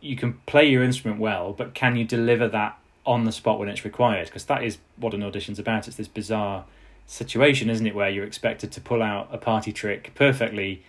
you 0.01 0.15
can 0.15 0.39
play 0.45 0.67
your 0.67 0.83
instrument 0.83 1.19
well, 1.19 1.53
but 1.53 1.73
can 1.73 1.95
you 1.95 2.05
deliver 2.05 2.47
that 2.49 2.77
on 3.05 3.23
the 3.25 3.31
spot 3.31 3.59
when 3.59 3.69
it's 3.69 3.85
required? 3.85 4.27
Because 4.27 4.45
that 4.45 4.63
is 4.63 4.79
what 4.97 5.13
an 5.13 5.23
audition's 5.23 5.59
about. 5.59 5.87
It's 5.87 5.97
this 5.97 6.07
bizarre 6.07 6.65
situation, 7.07 7.69
isn't 7.69 7.85
it, 7.85 7.95
where 7.95 8.09
you're 8.09 8.25
expected 8.25 8.71
to 8.73 8.81
pull 8.81 9.01
out 9.01 9.29
a 9.31 9.37
party 9.37 9.71
trick 9.71 10.11
perfectly 10.15 10.83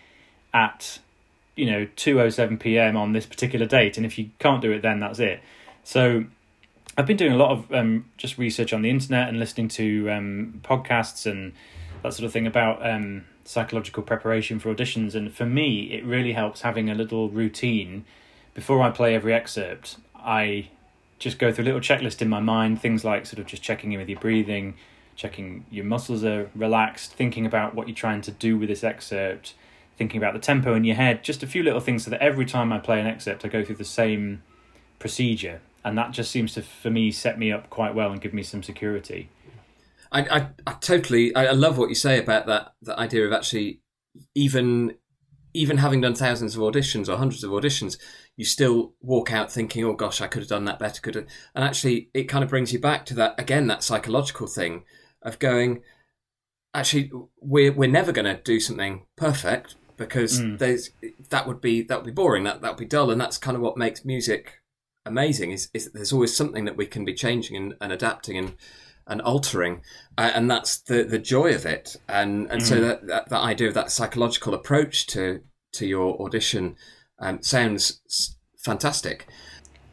at 0.52 0.98
you 1.54 1.66
know 1.66 1.86
2:07 1.96 2.58
p.m. 2.60 2.96
on 2.96 3.12
this 3.12 3.26
particular 3.26 3.66
date, 3.66 3.96
and 3.96 4.06
if 4.06 4.18
you 4.18 4.30
can't 4.38 4.62
do 4.62 4.72
it, 4.72 4.82
then 4.82 5.00
that's 5.00 5.18
it. 5.18 5.40
So 5.84 6.24
I've 6.98 7.06
been 7.06 7.16
doing 7.16 7.32
a 7.32 7.36
lot 7.36 7.50
of 7.50 7.72
um, 7.72 8.06
just 8.16 8.38
research 8.38 8.72
on 8.72 8.82
the 8.82 8.90
internet 8.90 9.28
and 9.28 9.38
listening 9.38 9.68
to 9.68 10.10
um, 10.10 10.60
podcasts 10.64 11.30
and 11.30 11.52
that 12.02 12.14
sort 12.14 12.24
of 12.24 12.32
thing 12.32 12.46
about 12.46 12.84
um, 12.88 13.24
psychological 13.44 14.02
preparation 14.02 14.58
for 14.58 14.74
auditions. 14.74 15.14
And 15.14 15.32
for 15.32 15.44
me, 15.44 15.92
it 15.92 16.04
really 16.04 16.32
helps 16.32 16.62
having 16.62 16.88
a 16.88 16.94
little 16.94 17.28
routine 17.28 18.04
before 18.54 18.80
I 18.80 18.90
play 18.90 19.14
every 19.14 19.34
excerpt. 19.34 19.98
I 20.14 20.70
just 21.18 21.38
go 21.38 21.52
through 21.52 21.64
a 21.64 21.66
little 21.66 21.80
checklist 21.80 22.22
in 22.22 22.28
my 22.28 22.40
mind, 22.40 22.80
things 22.80 23.04
like 23.04 23.26
sort 23.26 23.38
of 23.38 23.46
just 23.46 23.62
checking 23.62 23.92
in 23.92 23.98
with 23.98 24.08
your 24.08 24.18
breathing, 24.18 24.74
checking 25.16 25.66
your 25.70 25.84
muscles 25.84 26.22
are 26.24 26.50
relaxed, 26.54 27.14
thinking 27.14 27.46
about 27.46 27.74
what 27.74 27.88
you're 27.88 27.96
trying 27.96 28.20
to 28.20 28.30
do 28.30 28.56
with 28.56 28.68
this 28.68 28.84
excerpt, 28.84 29.54
thinking 29.96 30.18
about 30.18 30.34
the 30.34 30.40
tempo 30.40 30.74
in 30.74 30.84
your 30.84 30.96
head, 30.96 31.24
just 31.24 31.42
a 31.42 31.46
few 31.46 31.62
little 31.62 31.80
things 31.80 32.04
so 32.04 32.10
that 32.10 32.22
every 32.22 32.44
time 32.44 32.72
I 32.72 32.78
play 32.78 33.00
an 33.00 33.06
excerpt, 33.06 33.44
I 33.44 33.48
go 33.48 33.64
through 33.64 33.76
the 33.76 33.84
same 33.84 34.42
procedure. 34.98 35.60
And 35.84 35.96
that 35.96 36.10
just 36.10 36.30
seems 36.30 36.54
to, 36.54 36.62
for 36.62 36.90
me, 36.90 37.10
set 37.10 37.38
me 37.38 37.50
up 37.50 37.70
quite 37.70 37.94
well 37.94 38.12
and 38.12 38.20
give 38.20 38.34
me 38.34 38.42
some 38.42 38.62
security. 38.62 39.30
I, 40.12 40.20
I, 40.22 40.48
I 40.66 40.72
totally, 40.74 41.34
I, 41.34 41.46
I 41.46 41.52
love 41.52 41.78
what 41.78 41.88
you 41.88 41.94
say 41.94 42.18
about 42.18 42.46
that, 42.46 42.74
that 42.82 42.98
idea 42.98 43.24
of 43.26 43.32
actually 43.32 43.80
even 44.34 44.94
even 45.56 45.78
having 45.78 46.02
done 46.02 46.14
thousands 46.14 46.54
of 46.54 46.60
auditions 46.60 47.08
or 47.08 47.16
hundreds 47.16 47.42
of 47.42 47.50
auditions, 47.50 47.96
you 48.36 48.44
still 48.44 48.92
walk 49.00 49.32
out 49.32 49.50
thinking, 49.50 49.84
"Oh 49.84 49.94
gosh, 49.94 50.20
I 50.20 50.26
could 50.26 50.42
have 50.42 50.50
done 50.50 50.66
that 50.66 50.78
better." 50.78 51.00
Could 51.00 51.14
have, 51.14 51.26
and 51.54 51.64
actually, 51.64 52.10
it 52.12 52.24
kind 52.24 52.44
of 52.44 52.50
brings 52.50 52.74
you 52.74 52.78
back 52.78 53.06
to 53.06 53.14
that 53.14 53.34
again, 53.38 53.66
that 53.68 53.82
psychological 53.82 54.46
thing 54.46 54.84
of 55.26 55.38
going, 55.38 55.82
actually, 56.72 57.10
we're 57.40 57.72
we're 57.72 57.90
never 57.90 58.12
going 58.12 58.24
to 58.24 58.40
do 58.42 58.60
something 58.60 59.04
perfect 59.16 59.74
because 59.96 60.40
mm. 60.40 60.58
there's 60.58 60.90
that 61.30 61.46
would 61.46 61.60
be 61.60 61.82
that 61.82 61.98
would 61.98 62.06
be 62.06 62.12
boring, 62.12 62.44
that 62.44 62.62
that 62.62 62.70
would 62.70 62.78
be 62.78 62.86
dull, 62.86 63.10
and 63.10 63.20
that's 63.20 63.38
kind 63.38 63.56
of 63.56 63.62
what 63.62 63.76
makes 63.76 64.04
music 64.04 64.62
amazing. 65.04 65.50
Is 65.50 65.68
is 65.74 65.92
there's 65.92 66.12
always 66.12 66.34
something 66.34 66.64
that 66.64 66.76
we 66.76 66.86
can 66.86 67.04
be 67.04 67.14
changing 67.14 67.56
and, 67.56 67.74
and 67.80 67.92
adapting 67.92 68.38
and 68.38 68.54
and 69.06 69.20
altering, 69.22 69.82
uh, 70.16 70.30
and 70.34 70.50
that's 70.50 70.78
the 70.78 71.04
the 71.04 71.18
joy 71.18 71.54
of 71.54 71.66
it. 71.66 71.96
And 72.08 72.50
and 72.50 72.62
mm. 72.62 72.66
so 72.66 72.80
that, 72.80 73.06
that 73.06 73.28
that 73.28 73.40
idea 73.40 73.68
of 73.68 73.74
that 73.74 73.90
psychological 73.90 74.54
approach 74.54 75.06
to 75.08 75.42
to 75.72 75.86
your 75.86 76.20
audition 76.22 76.76
um, 77.18 77.42
sounds 77.42 78.36
fantastic. 78.58 79.26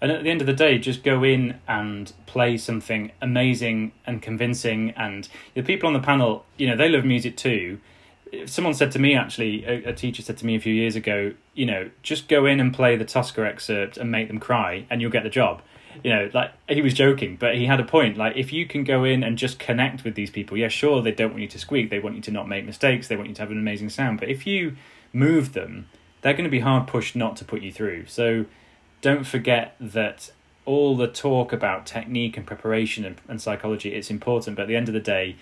And 0.03 0.11
at 0.11 0.23
the 0.23 0.29
end 0.29 0.41
of 0.41 0.47
the 0.47 0.53
day, 0.53 0.77
just 0.77 1.03
go 1.03 1.23
in 1.23 1.59
and 1.67 2.13
play 2.27 2.57
something 2.57 3.11
amazing 3.21 3.93
and 4.05 4.21
convincing. 4.21 4.91
And 4.91 5.27
the 5.55 5.63
people 5.63 5.87
on 5.87 5.93
the 5.93 5.99
panel, 5.99 6.45
you 6.57 6.67
know, 6.67 6.75
they 6.75 6.89
love 6.89 7.05
music 7.05 7.37
too. 7.37 7.79
Someone 8.45 8.75
said 8.75 8.91
to 8.91 8.99
me, 8.99 9.15
actually, 9.15 9.65
a, 9.65 9.89
a 9.89 9.93
teacher 9.93 10.21
said 10.21 10.37
to 10.37 10.45
me 10.45 10.55
a 10.55 10.59
few 10.59 10.73
years 10.73 10.95
ago, 10.95 11.33
you 11.55 11.65
know, 11.65 11.89
just 12.03 12.27
go 12.27 12.45
in 12.45 12.59
and 12.59 12.71
play 12.71 12.95
the 12.95 13.05
Tosca 13.05 13.45
excerpt 13.45 13.97
and 13.97 14.11
make 14.11 14.27
them 14.27 14.39
cry, 14.39 14.85
and 14.91 15.01
you'll 15.01 15.09
get 15.09 15.23
the 15.23 15.29
job 15.29 15.63
you 16.03 16.09
know, 16.09 16.29
like 16.33 16.51
he 16.67 16.81
was 16.81 16.93
joking, 16.93 17.35
but 17.35 17.55
he 17.55 17.65
had 17.65 17.79
a 17.79 17.83
point. 17.83 18.17
Like, 18.17 18.35
if 18.35 18.51
you 18.51 18.65
can 18.65 18.83
go 18.83 19.03
in 19.03 19.23
and 19.23 19.37
just 19.37 19.59
connect 19.59 20.03
with 20.03 20.15
these 20.15 20.31
people, 20.31 20.57
yeah, 20.57 20.69
sure, 20.69 21.01
they 21.01 21.11
don't 21.11 21.31
want 21.31 21.41
you 21.41 21.47
to 21.49 21.59
squeak, 21.59 21.89
they 21.89 21.99
want 21.99 22.15
you 22.15 22.21
to 22.23 22.31
not 22.31 22.47
make 22.47 22.65
mistakes, 22.65 23.07
they 23.07 23.15
want 23.15 23.29
you 23.29 23.35
to 23.35 23.41
have 23.41 23.51
an 23.51 23.59
amazing 23.59 23.89
sound. 23.89 24.19
But 24.19 24.29
if 24.29 24.47
you 24.47 24.75
move 25.11 25.53
them, 25.53 25.87
they're 26.21 26.33
going 26.33 26.45
to 26.45 26.49
be 26.49 26.61
hard 26.61 26.87
pushed 26.87 27.15
not 27.15 27.35
to 27.37 27.45
put 27.45 27.61
you 27.61 27.71
through. 27.71 28.07
So, 28.07 28.45
don't 29.03 29.25
forget 29.27 29.75
that 29.79 30.31
all 30.65 30.97
the 30.97 31.07
talk 31.07 31.53
about 31.53 31.85
technique 31.85 32.37
and 32.37 32.47
preparation 32.47 33.05
and, 33.05 33.21
and 33.27 33.39
psychology 33.39 33.93
it's 33.93 34.09
important 34.09 34.55
but 34.55 34.63
at 34.63 34.67
the 34.67 34.75
end 34.75 34.87
of 34.87 34.93
the 34.93 34.99
day 34.99 35.35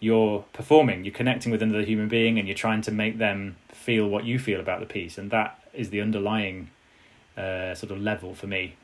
you're 0.00 0.44
performing 0.54 1.04
you're 1.04 1.12
connecting 1.12 1.52
with 1.52 1.60
another 1.60 1.82
human 1.82 2.08
being 2.08 2.38
and 2.38 2.48
you're 2.48 2.56
trying 2.56 2.80
to 2.80 2.90
make 2.90 3.18
them 3.18 3.56
feel 3.68 4.08
what 4.08 4.24
you 4.24 4.38
feel 4.38 4.60
about 4.60 4.80
the 4.80 4.86
piece 4.86 5.18
and 5.18 5.30
that 5.30 5.58
is 5.74 5.90
the 5.90 6.00
underlying 6.00 6.70
uh, 7.38 7.74
sort 7.74 7.92
of 7.92 8.00
level 8.00 8.34
for 8.34 8.46
me. 8.46 8.74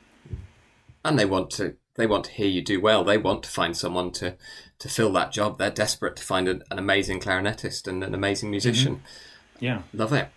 And 1.04 1.18
they 1.18 1.26
want 1.26 1.50
to 1.52 1.76
they 1.96 2.06
want 2.06 2.24
to 2.26 2.30
hear 2.32 2.46
you 2.46 2.62
do 2.62 2.80
well. 2.80 3.04
They 3.04 3.18
want 3.18 3.42
to 3.42 3.50
find 3.50 3.76
someone 3.76 4.10
to 4.12 4.36
to 4.78 4.88
fill 4.88 5.12
that 5.12 5.32
job. 5.32 5.58
They're 5.58 5.70
desperate 5.70 6.16
to 6.16 6.22
find 6.22 6.48
an, 6.48 6.62
an 6.70 6.78
amazing 6.78 7.20
clarinetist 7.20 7.86
and 7.86 8.02
an 8.02 8.14
amazing 8.14 8.50
musician. 8.50 8.96
Mm-hmm. 8.96 9.64
yeah. 9.64 9.82
Love 9.92 10.12
it 10.12 10.28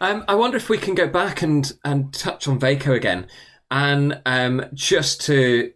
um, 0.00 0.24
I 0.28 0.34
wonder 0.34 0.56
if 0.56 0.68
we 0.68 0.78
can 0.78 0.94
go 0.94 1.08
back 1.08 1.42
and, 1.42 1.72
and 1.84 2.12
touch 2.12 2.48
on 2.48 2.58
Vaco 2.58 2.94
again. 2.94 3.26
and 3.70 4.20
um, 4.24 4.64
just 4.72 5.20
to 5.22 5.72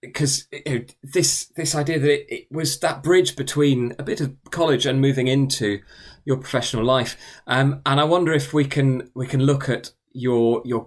because 0.00 0.46
uh, 0.52 0.58
you 0.66 0.78
know, 0.78 0.84
this 1.02 1.46
this 1.56 1.74
idea 1.74 1.98
that 1.98 2.10
it, 2.10 2.26
it, 2.28 2.46
was 2.50 2.78
that 2.80 3.02
bridge 3.02 3.36
between 3.36 3.94
a 3.98 4.02
bit 4.02 4.20
of 4.20 4.34
college 4.50 4.86
and 4.86 5.00
moving 5.00 5.28
into 5.28 5.80
your 6.24 6.36
professional 6.36 6.84
life, 6.84 7.16
um, 7.46 7.82
and 7.84 8.00
I 8.00 8.04
wonder 8.04 8.32
if 8.32 8.54
we 8.54 8.64
can 8.64 9.10
we 9.14 9.26
can 9.26 9.40
look 9.40 9.68
at 9.68 9.90
your 10.12 10.62
your 10.64 10.86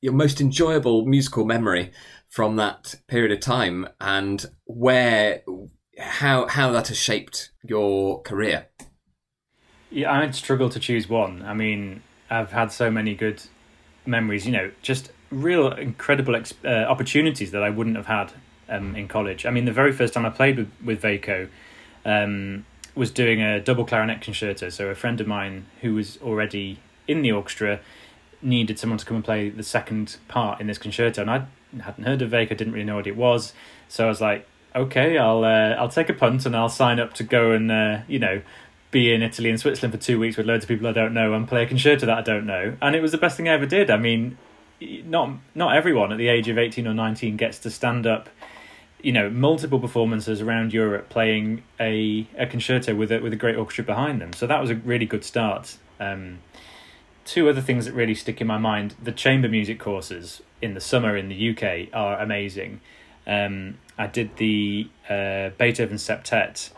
your 0.00 0.12
most 0.12 0.40
enjoyable 0.40 1.06
musical 1.06 1.44
memory 1.44 1.90
from 2.28 2.56
that 2.56 2.94
period 3.08 3.32
of 3.32 3.40
time 3.40 3.88
and 4.00 4.46
where 4.64 5.42
how 5.98 6.46
how 6.46 6.70
that 6.70 6.88
has 6.88 6.98
shaped 6.98 7.50
your 7.64 8.22
career. 8.22 8.68
Yeah, 9.90 10.12
I'd 10.12 10.36
struggle 10.36 10.68
to 10.70 10.78
choose 10.78 11.08
one. 11.08 11.42
I 11.42 11.52
mean, 11.52 12.02
I've 12.30 12.52
had 12.52 12.72
so 12.72 12.90
many 12.90 13.14
good 13.14 13.42
memories. 14.06 14.46
You 14.46 14.52
know, 14.52 14.70
just 14.82 15.10
real 15.30 15.72
incredible 15.72 16.36
ex- 16.36 16.54
uh, 16.64 16.86
opportunities 16.88 17.50
that 17.52 17.62
I 17.62 17.70
wouldn't 17.70 17.96
have 17.96 18.06
had 18.06 18.32
um, 18.68 18.94
in 18.96 19.08
college. 19.08 19.46
I 19.46 19.50
mean, 19.50 19.64
the 19.64 19.72
very 19.72 19.92
first 19.92 20.14
time 20.14 20.24
I 20.24 20.30
played 20.30 20.56
with 20.56 20.70
with 20.84 21.02
Vaco 21.02 21.48
um, 22.04 22.64
was 22.94 23.10
doing 23.10 23.40
a 23.42 23.60
double 23.60 23.84
clarinet 23.84 24.20
concerto. 24.20 24.68
So 24.68 24.88
a 24.88 24.94
friend 24.94 25.20
of 25.20 25.26
mine 25.26 25.66
who 25.80 25.94
was 25.94 26.18
already 26.22 26.78
in 27.06 27.22
the 27.22 27.32
orchestra 27.32 27.80
needed 28.42 28.78
someone 28.78 28.98
to 28.98 29.04
come 29.04 29.16
and 29.16 29.24
play 29.24 29.50
the 29.50 29.62
second 29.62 30.16
part 30.28 30.60
in 30.60 30.66
this 30.66 30.78
concerto, 30.78 31.20
and 31.20 31.30
I 31.30 31.44
hadn't 31.82 32.04
heard 32.04 32.22
of 32.22 32.30
Vaco, 32.30 32.56
didn't 32.56 32.72
really 32.72 32.84
know 32.84 32.96
what 32.96 33.06
it 33.06 33.16
was. 33.16 33.52
So 33.88 34.06
I 34.06 34.08
was 34.08 34.20
like, 34.20 34.46
okay, 34.74 35.18
I'll 35.18 35.44
uh, 35.44 35.74
I'll 35.74 35.88
take 35.88 36.08
a 36.08 36.14
punt 36.14 36.46
and 36.46 36.56
I'll 36.56 36.68
sign 36.68 36.98
up 37.00 37.14
to 37.14 37.24
go 37.24 37.52
and 37.52 37.70
uh, 37.70 37.98
you 38.08 38.18
know 38.18 38.42
be 38.90 39.12
in 39.12 39.22
Italy 39.22 39.50
and 39.50 39.60
Switzerland 39.60 39.94
for 39.94 40.00
two 40.00 40.18
weeks 40.18 40.36
with 40.36 40.46
loads 40.46 40.64
of 40.64 40.68
people 40.68 40.86
I 40.86 40.92
don't 40.92 41.14
know 41.14 41.32
and 41.32 41.46
play 41.46 41.62
a 41.62 41.66
concerto 41.66 42.06
that 42.06 42.18
I 42.18 42.22
don't 42.22 42.46
know. 42.46 42.76
And 42.82 42.96
it 42.96 43.00
was 43.00 43.12
the 43.12 43.18
best 43.18 43.36
thing 43.36 43.48
I 43.48 43.52
ever 43.52 43.66
did. 43.66 43.90
I 43.90 43.96
mean, 43.96 44.36
not 44.80 45.30
not 45.54 45.76
everyone 45.76 46.12
at 46.12 46.18
the 46.18 46.28
age 46.28 46.48
of 46.48 46.58
18 46.58 46.86
or 46.86 46.94
19 46.94 47.36
gets 47.36 47.58
to 47.60 47.70
stand 47.70 48.06
up 48.06 48.28
you 49.02 49.12
know 49.12 49.30
multiple 49.30 49.78
performances 49.78 50.40
around 50.40 50.72
Europe 50.72 51.08
playing 51.08 51.62
a, 51.78 52.26
a 52.36 52.46
concerto 52.46 52.94
with 52.94 53.10
a 53.12 53.20
with 53.20 53.32
a 53.32 53.36
great 53.36 53.56
orchestra 53.56 53.84
behind 53.84 54.20
them 54.20 54.32
so 54.32 54.46
that 54.46 54.60
was 54.60 54.70
a 54.70 54.74
really 54.74 55.06
good 55.06 55.24
start 55.24 55.76
um, 55.98 56.38
two 57.24 57.48
other 57.48 57.60
things 57.60 57.84
that 57.84 57.92
really 57.92 58.14
stick 58.14 58.40
in 58.40 58.46
my 58.46 58.58
mind 58.58 58.94
the 59.02 59.12
chamber 59.12 59.48
music 59.48 59.78
courses 59.78 60.42
in 60.60 60.74
the 60.74 60.80
summer 60.80 61.16
in 61.16 61.28
the 61.28 61.50
UK 61.50 61.88
are 61.92 62.18
amazing 62.18 62.80
um, 63.26 63.78
I 63.98 64.06
did 64.06 64.36
the 64.36 64.88
uh, 65.08 65.50
Beethoven 65.58 65.96
septet 65.96 66.70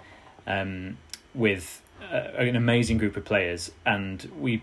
um, 0.46 0.98
with 1.35 1.82
uh, 2.11 2.31
an 2.38 2.57
amazing 2.57 2.99
group 2.99 3.17
of 3.17 3.25
players 3.25 3.71
and 3.85 4.31
we 4.38 4.62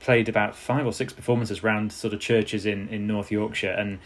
played 0.00 0.28
about 0.28 0.54
five 0.54 0.86
or 0.86 0.92
six 0.92 1.12
performances 1.12 1.62
around 1.62 1.92
sort 1.92 2.14
of 2.14 2.20
churches 2.20 2.64
in, 2.64 2.88
in 2.88 3.06
North 3.06 3.30
Yorkshire 3.30 3.70
and 3.70 3.98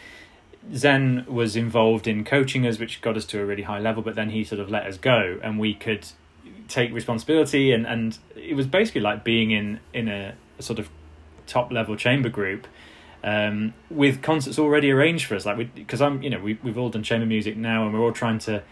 Zen 0.75 1.27
was 1.29 1.57
involved 1.57 2.07
in 2.07 2.25
coaching 2.25 2.67
us, 2.67 2.79
which 2.79 3.01
got 3.01 3.17
us 3.17 3.25
to 3.27 3.41
a 3.41 3.45
really 3.45 3.63
high 3.63 3.81
level, 3.81 4.03
but 4.03 4.15
then 4.15 4.31
he 4.31 4.45
sort 4.45 4.61
of 4.61 4.71
let 4.71 4.87
us 4.87 4.97
go 4.97 5.41
and 5.43 5.59
we 5.59 5.75
could 5.75 6.07
take 6.69 6.93
responsibility 6.93 7.73
and, 7.73 7.87
and 7.87 8.19
it 8.37 8.55
was 8.55 8.67
basically 8.67 9.01
like 9.01 9.25
being 9.25 9.51
in, 9.51 9.81
in 9.93 10.09
a, 10.09 10.35
a 10.59 10.63
sort 10.63 10.79
of 10.79 10.89
top 11.47 11.73
level 11.73 11.97
chamber 11.97 12.29
group 12.29 12.67
um, 13.25 13.75
with 13.91 14.23
concerts 14.23 14.59
already 14.59 14.91
arranged 14.91 15.27
for 15.27 15.35
us. 15.35 15.45
Like 15.45 15.75
because 15.75 16.01
I'm, 16.01 16.23
you 16.23 16.31
know, 16.31 16.41
we, 16.41 16.59
we've 16.63 16.79
all 16.79 16.89
done 16.89 17.03
chamber 17.03 17.27
music 17.27 17.57
now 17.57 17.85
and 17.85 17.93
we're 17.93 18.01
all 18.01 18.13
trying 18.13 18.39
to 18.41 18.63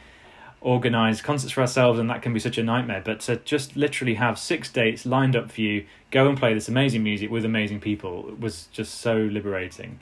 organize 0.60 1.22
concerts 1.22 1.52
for 1.52 1.62
ourselves 1.62 1.98
and 1.98 2.10
that 2.10 2.20
can 2.20 2.34
be 2.34 2.40
such 2.40 2.58
a 2.58 2.62
nightmare 2.62 3.00
but 3.04 3.20
to 3.20 3.36
just 3.36 3.76
literally 3.76 4.14
have 4.14 4.38
six 4.38 4.70
dates 4.70 5.06
lined 5.06 5.34
up 5.34 5.50
for 5.50 5.60
you 5.62 5.86
go 6.10 6.28
and 6.28 6.38
play 6.38 6.52
this 6.52 6.68
amazing 6.68 7.02
music 7.02 7.30
with 7.30 7.44
amazing 7.44 7.80
people 7.80 8.34
was 8.38 8.66
just 8.66 9.00
so 9.00 9.16
liberating 9.16 9.98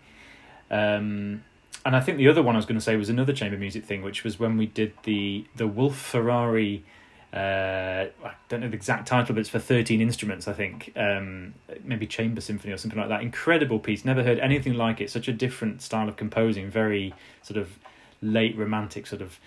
um, 0.71 1.45
and 1.87 1.95
i 1.95 2.01
think 2.01 2.19
the 2.19 2.27
other 2.27 2.43
one 2.43 2.57
i 2.57 2.59
was 2.59 2.67
going 2.67 2.79
to 2.79 2.85
say 2.85 2.97
was 2.97 3.09
another 3.09 3.33
chamber 3.33 3.57
music 3.57 3.85
thing 3.85 4.03
which 4.03 4.25
was 4.25 4.39
when 4.39 4.57
we 4.57 4.67
did 4.67 4.93
the 5.05 5.45
the 5.57 5.67
wolf 5.67 5.97
ferrari 5.97 6.85
uh, 7.33 8.07
I 8.25 8.33
don't 8.49 8.61
know 8.61 8.69
the 8.69 8.75
exact 8.77 9.07
title, 9.07 9.35
but 9.35 9.41
it's 9.41 9.51
for 9.51 9.59
13 9.59 10.01
instruments, 10.01 10.49
I 10.49 10.55
think. 10.55 10.93
Um, 10.97 11.55
maybe 11.85 12.07
Chamber 12.07 12.41
Symphony 12.41 12.73
or 12.73 12.79
something 12.79 12.99
like 12.99 13.11
that. 13.11 13.21
Incredible 13.21 13.79
piece. 13.79 14.05
Never 14.05 14.23
heard 14.23 14.39
anything 14.39 14.75
like 14.75 15.01
it. 15.03 15.11
Such 15.11 15.29
a 15.29 15.33
different 15.33 15.83
style 15.83 16.09
of 16.09 16.17
composing. 16.17 16.71
Very 16.71 17.15
sort 17.43 17.59
of 17.59 17.79
late 18.23 18.57
romantic, 18.57 19.07
sort 19.07 19.21
of 19.21 19.39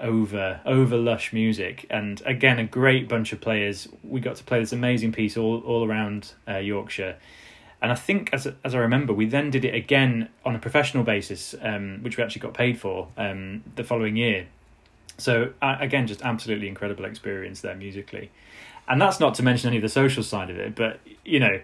over 0.00 0.60
over 0.64 0.96
lush 0.96 1.32
music. 1.32 1.86
And 1.90 2.22
again 2.24 2.58
a 2.58 2.64
great 2.64 3.08
bunch 3.08 3.32
of 3.32 3.40
players. 3.40 3.88
We 4.02 4.20
got 4.20 4.36
to 4.36 4.44
play 4.44 4.60
this 4.60 4.72
amazing 4.72 5.12
piece 5.12 5.36
all 5.36 5.60
all 5.60 5.86
around 5.86 6.32
uh, 6.48 6.58
Yorkshire. 6.58 7.16
And 7.82 7.92
I 7.92 7.94
think 7.94 8.30
as 8.32 8.48
as 8.64 8.74
I 8.74 8.78
remember 8.78 9.12
we 9.12 9.26
then 9.26 9.50
did 9.50 9.64
it 9.64 9.74
again 9.74 10.28
on 10.44 10.54
a 10.54 10.58
professional 10.58 11.04
basis 11.04 11.54
um, 11.62 12.02
which 12.02 12.16
we 12.16 12.24
actually 12.24 12.42
got 12.42 12.54
paid 12.54 12.78
for 12.78 13.08
um, 13.16 13.62
the 13.76 13.84
following 13.84 14.16
year. 14.16 14.46
So 15.18 15.52
uh, 15.60 15.76
again 15.80 16.06
just 16.06 16.22
absolutely 16.22 16.68
incredible 16.68 17.04
experience 17.04 17.60
there 17.60 17.76
musically. 17.76 18.30
And 18.88 19.00
that's 19.00 19.20
not 19.20 19.34
to 19.34 19.42
mention 19.44 19.68
any 19.68 19.76
of 19.76 19.82
the 19.82 19.88
social 19.88 20.22
side 20.22 20.50
of 20.50 20.58
it 20.58 20.74
but 20.74 21.00
you 21.24 21.40
know 21.40 21.60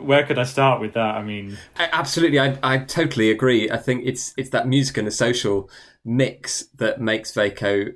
where 0.00 0.24
could 0.24 0.38
I 0.38 0.44
start 0.44 0.80
with 0.80 0.94
that? 0.94 1.14
I 1.16 1.22
mean, 1.22 1.58
absolutely, 1.76 2.38
I 2.38 2.58
I 2.62 2.78
totally 2.78 3.30
agree. 3.30 3.70
I 3.70 3.76
think 3.76 4.04
it's 4.06 4.34
it's 4.36 4.50
that 4.50 4.68
music 4.68 4.96
and 4.98 5.06
the 5.06 5.12
social 5.12 5.70
mix 6.04 6.64
that 6.76 7.00
makes 7.00 7.32
Vaco 7.32 7.92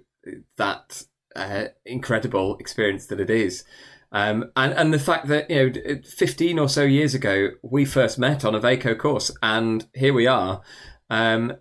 that 0.57 1.05
uh, 1.35 1.65
incredible 1.85 2.57
experience 2.59 3.07
that 3.07 3.21
it 3.21 3.31
is. 3.31 3.65
Um, 4.13 4.51
and 4.57 4.75
and 4.75 4.93
the 4.93 4.99
fact 4.99 5.29
that 5.29 5.51
you 5.51 5.71
know, 5.71 6.01
fifteen 6.03 6.59
or 6.59 6.69
so 6.69 6.83
years 6.83 7.15
ago, 7.15 7.51
we 7.63 7.85
first 7.85 8.19
met 8.19 8.45
on 8.45 8.55
a 8.55 8.61
Vaco 8.61 8.97
course, 8.99 9.31
and 9.43 9.87
here 9.95 10.13
we 10.13 10.27
are, 10.27 10.61
um, 11.09 11.55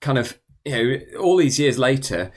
kind 0.00 0.18
of 0.18 0.38
you 0.64 0.72
know, 0.72 1.20
all 1.20 1.38
these 1.38 1.58
years 1.58 1.78
later, 1.78 2.30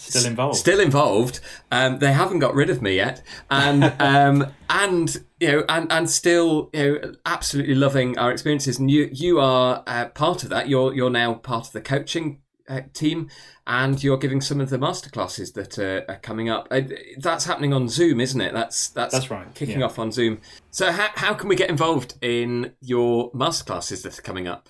still 0.00 0.26
involved. 0.26 0.56
Still 0.56 0.80
involved. 0.80 1.40
Um, 1.70 1.98
they 1.98 2.12
haven't 2.12 2.38
got 2.38 2.54
rid 2.54 2.70
of 2.70 2.82
me 2.82 2.96
yet, 2.96 3.22
and 3.50 3.84
um, 3.98 4.52
and 4.68 5.16
you 5.38 5.52
know, 5.52 5.64
and 5.68 5.90
and 5.92 6.10
still 6.10 6.70
you 6.72 7.00
know, 7.00 7.12
absolutely 7.26 7.74
loving 7.74 8.18
our 8.18 8.32
experiences. 8.32 8.78
And 8.78 8.90
you 8.90 9.08
you 9.12 9.40
are 9.40 9.82
uh, 9.86 10.06
part 10.06 10.42
of 10.42 10.48
that. 10.50 10.68
You're 10.68 10.94
you're 10.94 11.10
now 11.10 11.34
part 11.34 11.66
of 11.66 11.72
the 11.72 11.80
coaching 11.80 12.40
uh, 12.68 12.82
team, 12.92 13.28
and 13.66 14.02
you're 14.02 14.16
giving 14.16 14.40
some 14.40 14.60
of 14.60 14.70
the 14.70 14.78
masterclasses 14.78 15.54
that 15.54 15.78
are, 15.78 16.04
are 16.08 16.18
coming 16.18 16.48
up. 16.48 16.68
Uh, 16.70 16.82
that's 17.18 17.44
happening 17.44 17.72
on 17.72 17.88
Zoom, 17.88 18.20
isn't 18.20 18.40
it? 18.40 18.52
That's 18.52 18.88
that's, 18.88 19.12
that's 19.12 19.30
right. 19.30 19.52
Kicking 19.54 19.80
yeah. 19.80 19.86
off 19.86 19.98
on 19.98 20.12
Zoom. 20.12 20.40
So 20.70 20.92
how 20.92 21.08
how 21.14 21.34
can 21.34 21.48
we 21.48 21.56
get 21.56 21.68
involved 21.70 22.14
in 22.22 22.72
your 22.80 23.30
masterclasses 23.32 24.02
that 24.02 24.18
are 24.18 24.22
coming 24.22 24.48
up? 24.48 24.68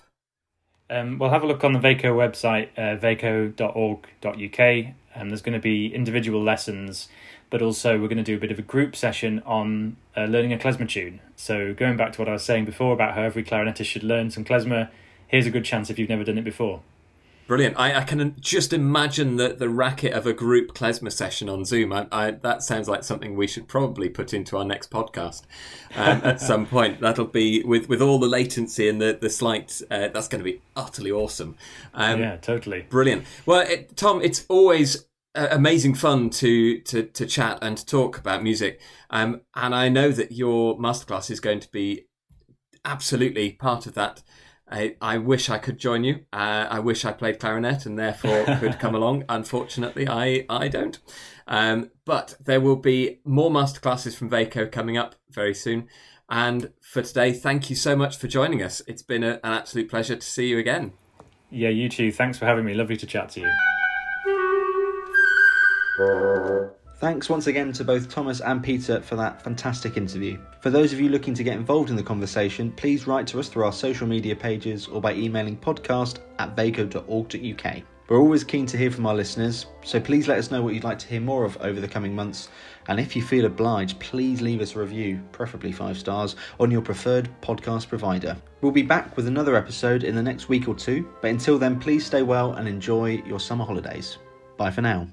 Um, 0.91 1.17
well, 1.19 1.29
have 1.29 1.43
a 1.43 1.47
look 1.47 1.63
on 1.63 1.71
the 1.71 1.79
VACO 1.79 2.13
website, 2.13 2.67
uh, 2.77 2.99
vaco.org.uk, 2.99 4.93
and 5.13 5.29
there's 5.29 5.41
going 5.41 5.53
to 5.53 5.59
be 5.59 5.93
individual 5.93 6.41
lessons, 6.41 7.07
but 7.49 7.61
also 7.61 7.99
we're 7.99 8.07
going 8.07 8.17
to 8.17 8.23
do 8.23 8.35
a 8.35 8.39
bit 8.39 8.51
of 8.51 8.59
a 8.59 8.63
group 8.63 8.95
session 8.95 9.41
on 9.45 9.97
uh, 10.15 10.25
learning 10.25 10.53
a 10.53 10.57
klezmer 10.57 10.87
tune. 10.87 11.19
So, 11.35 11.73
going 11.73 11.97
back 11.97 12.13
to 12.13 12.21
what 12.21 12.29
I 12.29 12.33
was 12.33 12.43
saying 12.43 12.65
before 12.65 12.93
about 12.93 13.15
how 13.15 13.23
every 13.23 13.43
clarinetist 13.43 13.85
should 13.85 14.03
learn 14.03 14.31
some 14.31 14.45
klezmer, 14.45 14.89
here's 15.27 15.45
a 15.45 15.51
good 15.51 15.65
chance 15.65 15.89
if 15.89 15.99
you've 15.99 16.09
never 16.09 16.23
done 16.23 16.37
it 16.37 16.43
before. 16.43 16.81
Brilliant. 17.47 17.77
I, 17.77 17.99
I, 17.99 18.03
can 18.03 18.35
just 18.39 18.71
imagine 18.71 19.35
the, 19.35 19.49
the 19.49 19.67
racket 19.67 20.13
of 20.13 20.25
a 20.25 20.31
group 20.31 20.73
klezmer 20.73 21.11
session 21.11 21.49
on 21.49 21.65
Zoom. 21.65 21.91
I, 21.91 22.07
I, 22.11 22.31
that 22.31 22.63
sounds 22.63 22.87
like 22.87 23.03
something 23.03 23.35
we 23.35 23.47
should 23.47 23.67
probably 23.67 24.07
put 24.07 24.33
into 24.33 24.57
our 24.57 24.63
next 24.63 24.89
podcast 24.89 25.43
um, 25.95 26.21
at 26.23 26.39
some 26.41 26.65
point. 26.65 27.01
That'll 27.01 27.25
be 27.25 27.63
with, 27.63 27.89
with 27.89 28.01
all 28.01 28.19
the 28.19 28.27
latency 28.27 28.87
and 28.87 29.01
the, 29.01 29.17
the 29.19 29.29
slight, 29.29 29.81
uh, 29.91 30.07
that's 30.09 30.27
going 30.27 30.39
to 30.39 30.49
be 30.49 30.61
utterly 30.75 31.11
awesome. 31.11 31.57
Um, 31.93 32.21
yeah, 32.21 32.37
totally. 32.37 32.83
Brilliant. 32.83 33.25
Well, 33.45 33.61
it, 33.67 33.97
Tom, 33.97 34.21
it's 34.21 34.45
always 34.47 35.05
uh, 35.35 35.47
amazing 35.51 35.95
fun 35.95 36.29
to, 36.29 36.79
to, 36.81 37.03
to 37.03 37.25
chat 37.25 37.59
and 37.61 37.77
to 37.77 37.85
talk 37.85 38.17
about 38.17 38.43
music. 38.43 38.79
Um, 39.09 39.41
and 39.55 39.75
I 39.75 39.89
know 39.89 40.11
that 40.11 40.31
your 40.31 40.77
masterclass 40.77 41.29
is 41.29 41.39
going 41.39 41.59
to 41.59 41.71
be 41.71 42.05
absolutely 42.85 43.53
part 43.53 43.85
of 43.85 43.93
that. 43.95 44.23
I, 44.71 44.95
I 45.01 45.17
wish 45.17 45.49
I 45.49 45.57
could 45.57 45.77
join 45.77 46.03
you. 46.03 46.25
Uh, 46.31 46.67
I 46.69 46.79
wish 46.79 47.03
I 47.03 47.11
played 47.11 47.39
clarinet 47.39 47.85
and 47.85 47.99
therefore 47.99 48.45
could 48.59 48.79
come 48.79 48.95
along. 48.95 49.25
Unfortunately, 49.27 50.07
I, 50.07 50.45
I 50.49 50.69
don't. 50.69 50.97
Um, 51.47 51.91
but 52.05 52.35
there 52.43 52.61
will 52.61 52.77
be 52.77 53.19
more 53.25 53.51
masterclasses 53.51 54.15
from 54.15 54.29
Vaco 54.29 54.71
coming 54.71 54.97
up 54.97 55.15
very 55.29 55.53
soon. 55.53 55.89
And 56.29 56.71
for 56.79 57.01
today, 57.01 57.33
thank 57.33 57.69
you 57.69 57.75
so 57.75 57.95
much 57.95 58.17
for 58.17 58.27
joining 58.27 58.63
us. 58.63 58.81
It's 58.87 59.03
been 59.03 59.23
a, 59.23 59.33
an 59.43 59.51
absolute 59.51 59.89
pleasure 59.89 60.15
to 60.15 60.25
see 60.25 60.47
you 60.47 60.57
again. 60.57 60.93
Yeah, 61.49 61.69
you 61.69 61.89
too. 61.89 62.11
Thanks 62.13 62.37
for 62.37 62.45
having 62.45 62.63
me. 62.63 62.73
Lovely 62.73 62.95
to 62.95 63.05
chat 63.05 63.29
to 63.31 63.41
you. 63.41 63.51
Thanks 67.01 67.29
once 67.31 67.47
again 67.47 67.71
to 67.73 67.83
both 67.83 68.09
Thomas 68.09 68.41
and 68.41 68.63
Peter 68.63 69.01
for 69.01 69.15
that 69.15 69.41
fantastic 69.41 69.97
interview. 69.97 70.37
For 70.59 70.69
those 70.69 70.93
of 70.93 70.99
you 70.99 71.09
looking 71.09 71.33
to 71.33 71.43
get 71.43 71.55
involved 71.55 71.89
in 71.89 71.95
the 71.95 72.03
conversation, 72.03 72.71
please 72.73 73.07
write 73.07 73.25
to 73.25 73.39
us 73.39 73.49
through 73.49 73.63
our 73.63 73.73
social 73.73 74.05
media 74.05 74.35
pages 74.35 74.85
or 74.85 75.01
by 75.01 75.15
emailing 75.15 75.57
podcast 75.57 76.19
at 76.37 76.55
vaco.org.uk. 76.55 77.83
We're 78.07 78.19
always 78.19 78.43
keen 78.43 78.67
to 78.67 78.77
hear 78.77 78.91
from 78.91 79.07
our 79.07 79.15
listeners, 79.15 79.65
so 79.83 79.99
please 79.99 80.27
let 80.27 80.37
us 80.37 80.51
know 80.51 80.61
what 80.61 80.75
you'd 80.75 80.83
like 80.83 80.99
to 80.99 81.07
hear 81.07 81.21
more 81.21 81.43
of 81.43 81.57
over 81.57 81.81
the 81.81 81.87
coming 81.87 82.13
months. 82.13 82.49
And 82.87 82.99
if 82.99 83.15
you 83.15 83.23
feel 83.23 83.45
obliged, 83.45 83.99
please 83.99 84.39
leave 84.39 84.61
us 84.61 84.75
a 84.75 84.79
review, 84.79 85.23
preferably 85.31 85.71
five 85.71 85.97
stars, 85.97 86.35
on 86.59 86.69
your 86.69 86.81
preferred 86.81 87.31
podcast 87.41 87.89
provider. 87.89 88.37
We'll 88.61 88.71
be 88.71 88.83
back 88.83 89.17
with 89.17 89.25
another 89.25 89.55
episode 89.55 90.03
in 90.03 90.13
the 90.13 90.21
next 90.21 90.49
week 90.49 90.67
or 90.67 90.75
two, 90.75 91.11
but 91.19 91.31
until 91.31 91.57
then, 91.57 91.79
please 91.79 92.05
stay 92.05 92.21
well 92.21 92.53
and 92.53 92.67
enjoy 92.67 93.23
your 93.25 93.39
summer 93.39 93.65
holidays. 93.65 94.19
Bye 94.55 94.69
for 94.69 94.81
now. 94.81 95.07